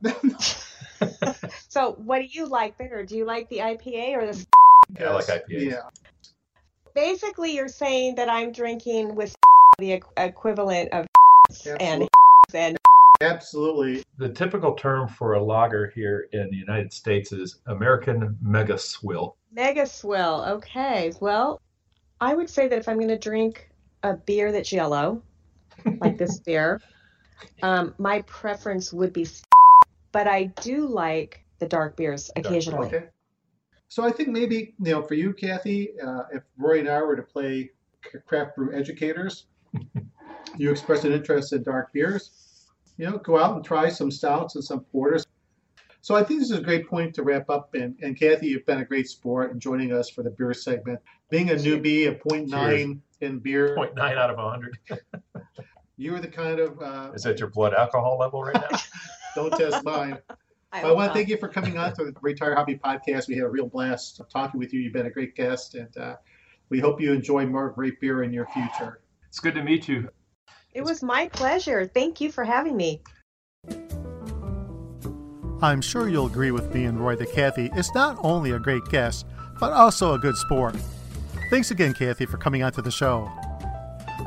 So, 1.71 1.93
what 1.93 2.19
do 2.19 2.27
you 2.29 2.47
like 2.47 2.77
better? 2.77 3.05
Do 3.05 3.15
you 3.15 3.23
like 3.23 3.47
the 3.47 3.59
IPA 3.59 4.17
or 4.17 4.25
the? 4.25 4.45
Yeah, 4.99 5.11
I 5.11 5.13
like 5.13 5.27
IPAs. 5.27 5.43
Yeah, 5.47 5.79
Basically, 6.93 7.55
you're 7.55 7.69
saying 7.69 8.15
that 8.15 8.27
I'm 8.27 8.51
drinking 8.51 9.15
with 9.15 9.33
the 9.79 10.01
equ- 10.01 10.11
equivalent 10.17 10.91
of 10.91 11.07
and 11.79 12.09
and 12.53 12.77
absolutely. 13.21 14.03
The 14.17 14.27
typical 14.27 14.73
term 14.73 15.07
for 15.07 15.35
a 15.35 15.41
lager 15.41 15.89
here 15.95 16.27
in 16.33 16.49
the 16.51 16.57
United 16.57 16.91
States 16.91 17.31
is 17.31 17.61
American 17.67 18.37
Mega 18.41 18.77
Swill. 18.77 19.37
mega 19.53 19.85
swill. 19.85 20.43
Okay, 20.49 21.13
well, 21.21 21.61
I 22.19 22.33
would 22.33 22.49
say 22.49 22.67
that 22.67 22.79
if 22.79 22.89
I'm 22.89 22.97
going 22.97 23.07
to 23.07 23.17
drink 23.17 23.69
a 24.03 24.15
beer 24.15 24.51
that's 24.51 24.73
yellow, 24.73 25.23
like 26.01 26.17
this 26.17 26.37
beer, 26.45 26.81
um, 27.63 27.95
my 27.97 28.23
preference 28.23 28.91
would 28.91 29.13
be, 29.13 29.25
but 30.11 30.27
I 30.27 30.51
do 30.61 30.85
like 30.85 31.40
the 31.61 31.67
dark 31.67 31.95
beers 31.95 32.29
occasionally. 32.35 32.87
Okay. 32.87 33.05
So 33.87 34.03
I 34.03 34.11
think 34.11 34.29
maybe 34.29 34.73
you 34.83 34.91
know, 34.91 35.01
for 35.01 35.13
you, 35.13 35.31
Kathy, 35.31 35.91
uh, 36.05 36.23
if 36.33 36.43
Roy 36.57 36.79
and 36.79 36.89
I 36.89 37.01
were 37.01 37.15
to 37.15 37.21
play 37.21 37.69
craft 38.25 38.55
brew 38.57 38.75
educators, 38.75 39.45
you 40.57 40.71
express 40.71 41.05
an 41.05 41.13
interest 41.13 41.53
in 41.53 41.63
dark 41.63 41.93
beers. 41.93 42.67
You 42.97 43.09
know, 43.09 43.17
go 43.19 43.37
out 43.37 43.55
and 43.55 43.63
try 43.63 43.89
some 43.89 44.11
stouts 44.11 44.55
and 44.55 44.63
some 44.63 44.81
porters. 44.91 45.25
So 46.01 46.15
I 46.15 46.23
think 46.23 46.39
this 46.39 46.49
is 46.49 46.57
a 46.57 46.63
great 46.63 46.87
point 46.87 47.13
to 47.15 47.23
wrap 47.23 47.49
up. 47.49 47.75
And, 47.75 47.95
and 48.01 48.19
Kathy, 48.19 48.47
you've 48.47 48.65
been 48.65 48.79
a 48.79 48.85
great 48.85 49.07
sport 49.07 49.51
in 49.51 49.59
joining 49.59 49.93
us 49.93 50.09
for 50.09 50.23
the 50.23 50.31
beer 50.31 50.53
segment. 50.53 50.99
Being 51.29 51.51
a 51.51 51.53
newbie, 51.53 52.07
a 52.07 52.13
point 52.13 52.49
nine 52.49 53.01
in 53.21 53.37
beer, 53.37 53.75
0.9 53.77 53.99
out 53.99 54.31
of 54.31 54.37
100. 54.37 54.77
you 55.97 56.15
are 56.15 56.19
the 56.19 56.27
kind 56.27 56.59
of 56.59 56.81
uh, 56.81 57.11
Is 57.13 57.21
that 57.23 57.39
your 57.39 57.49
blood 57.49 57.75
alcohol 57.75 58.17
level 58.17 58.41
right 58.43 58.55
now? 58.55 58.79
don't 59.35 59.51
test 59.51 59.83
mine. 59.83 60.17
I, 60.73 60.83
I 60.83 60.91
want 60.91 61.09
to 61.09 61.13
thank 61.13 61.27
you 61.27 61.37
for 61.37 61.49
coming 61.49 61.77
on 61.77 61.93
to 61.95 62.05
the 62.05 62.13
Retire 62.21 62.55
Hoppy 62.55 62.77
Podcast. 62.77 63.27
We 63.27 63.35
had 63.35 63.43
a 63.43 63.49
real 63.49 63.67
blast 63.67 64.21
talking 64.31 64.57
with 64.57 64.73
you. 64.73 64.79
You've 64.79 64.93
been 64.93 65.05
a 65.05 65.11
great 65.11 65.35
guest, 65.35 65.75
and 65.75 65.95
uh, 65.97 66.15
we 66.69 66.79
hope 66.79 67.01
you 67.01 67.11
enjoy 67.11 67.45
more 67.45 67.69
great 67.69 67.99
beer 67.99 68.23
in 68.23 68.31
your 68.31 68.47
future. 68.47 69.01
It's 69.27 69.39
good 69.39 69.53
to 69.55 69.63
meet 69.63 69.89
you. 69.89 70.09
It 70.73 70.83
was 70.83 71.03
my 71.03 71.27
pleasure. 71.27 71.85
Thank 71.85 72.21
you 72.21 72.31
for 72.31 72.45
having 72.45 72.77
me. 72.77 73.01
I'm 75.61 75.81
sure 75.81 76.07
you'll 76.07 76.27
agree 76.27 76.51
with 76.51 76.73
me 76.73 76.85
and 76.85 76.99
Roy 76.99 77.17
that 77.17 77.33
Kathy 77.33 77.69
is 77.75 77.93
not 77.93 78.17
only 78.23 78.51
a 78.51 78.59
great 78.59 78.85
guest, 78.85 79.25
but 79.59 79.73
also 79.73 80.13
a 80.13 80.19
good 80.19 80.37
sport. 80.37 80.75
Thanks 81.49 81.71
again, 81.71 81.93
Kathy, 81.93 82.25
for 82.25 82.37
coming 82.37 82.63
onto 82.63 82.81
the 82.81 82.89
show. 82.89 83.29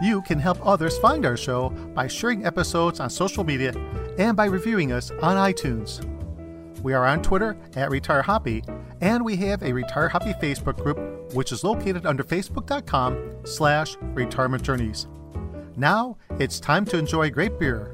You 0.02 0.20
can 0.22 0.38
help 0.38 0.64
others 0.64 0.98
find 0.98 1.24
our 1.24 1.36
show 1.36 1.70
by 1.94 2.06
sharing 2.06 2.44
episodes 2.44 3.00
on 3.00 3.08
social 3.08 3.44
media 3.44 3.72
and 4.18 4.36
by 4.36 4.44
reviewing 4.44 4.92
us 4.92 5.10
on 5.10 5.36
iTunes. 5.36 6.04
We 6.84 6.92
are 6.92 7.06
on 7.06 7.22
Twitter 7.22 7.56
at 7.76 7.90
Retire 7.90 8.20
Hoppy, 8.20 8.62
and 9.00 9.24
we 9.24 9.36
have 9.36 9.62
a 9.62 9.72
Retire 9.72 10.10
Hoppy 10.10 10.34
Facebook 10.34 10.76
group, 10.76 11.32
which 11.32 11.50
is 11.50 11.64
located 11.64 12.04
under 12.04 12.22
facebook.com 12.22 13.38
slash 13.44 13.96
retirement 14.02 14.62
journeys. 14.62 15.06
Now 15.78 16.18
it's 16.38 16.60
time 16.60 16.84
to 16.84 16.98
enjoy 16.98 17.30
great 17.30 17.58
beer. 17.58 17.93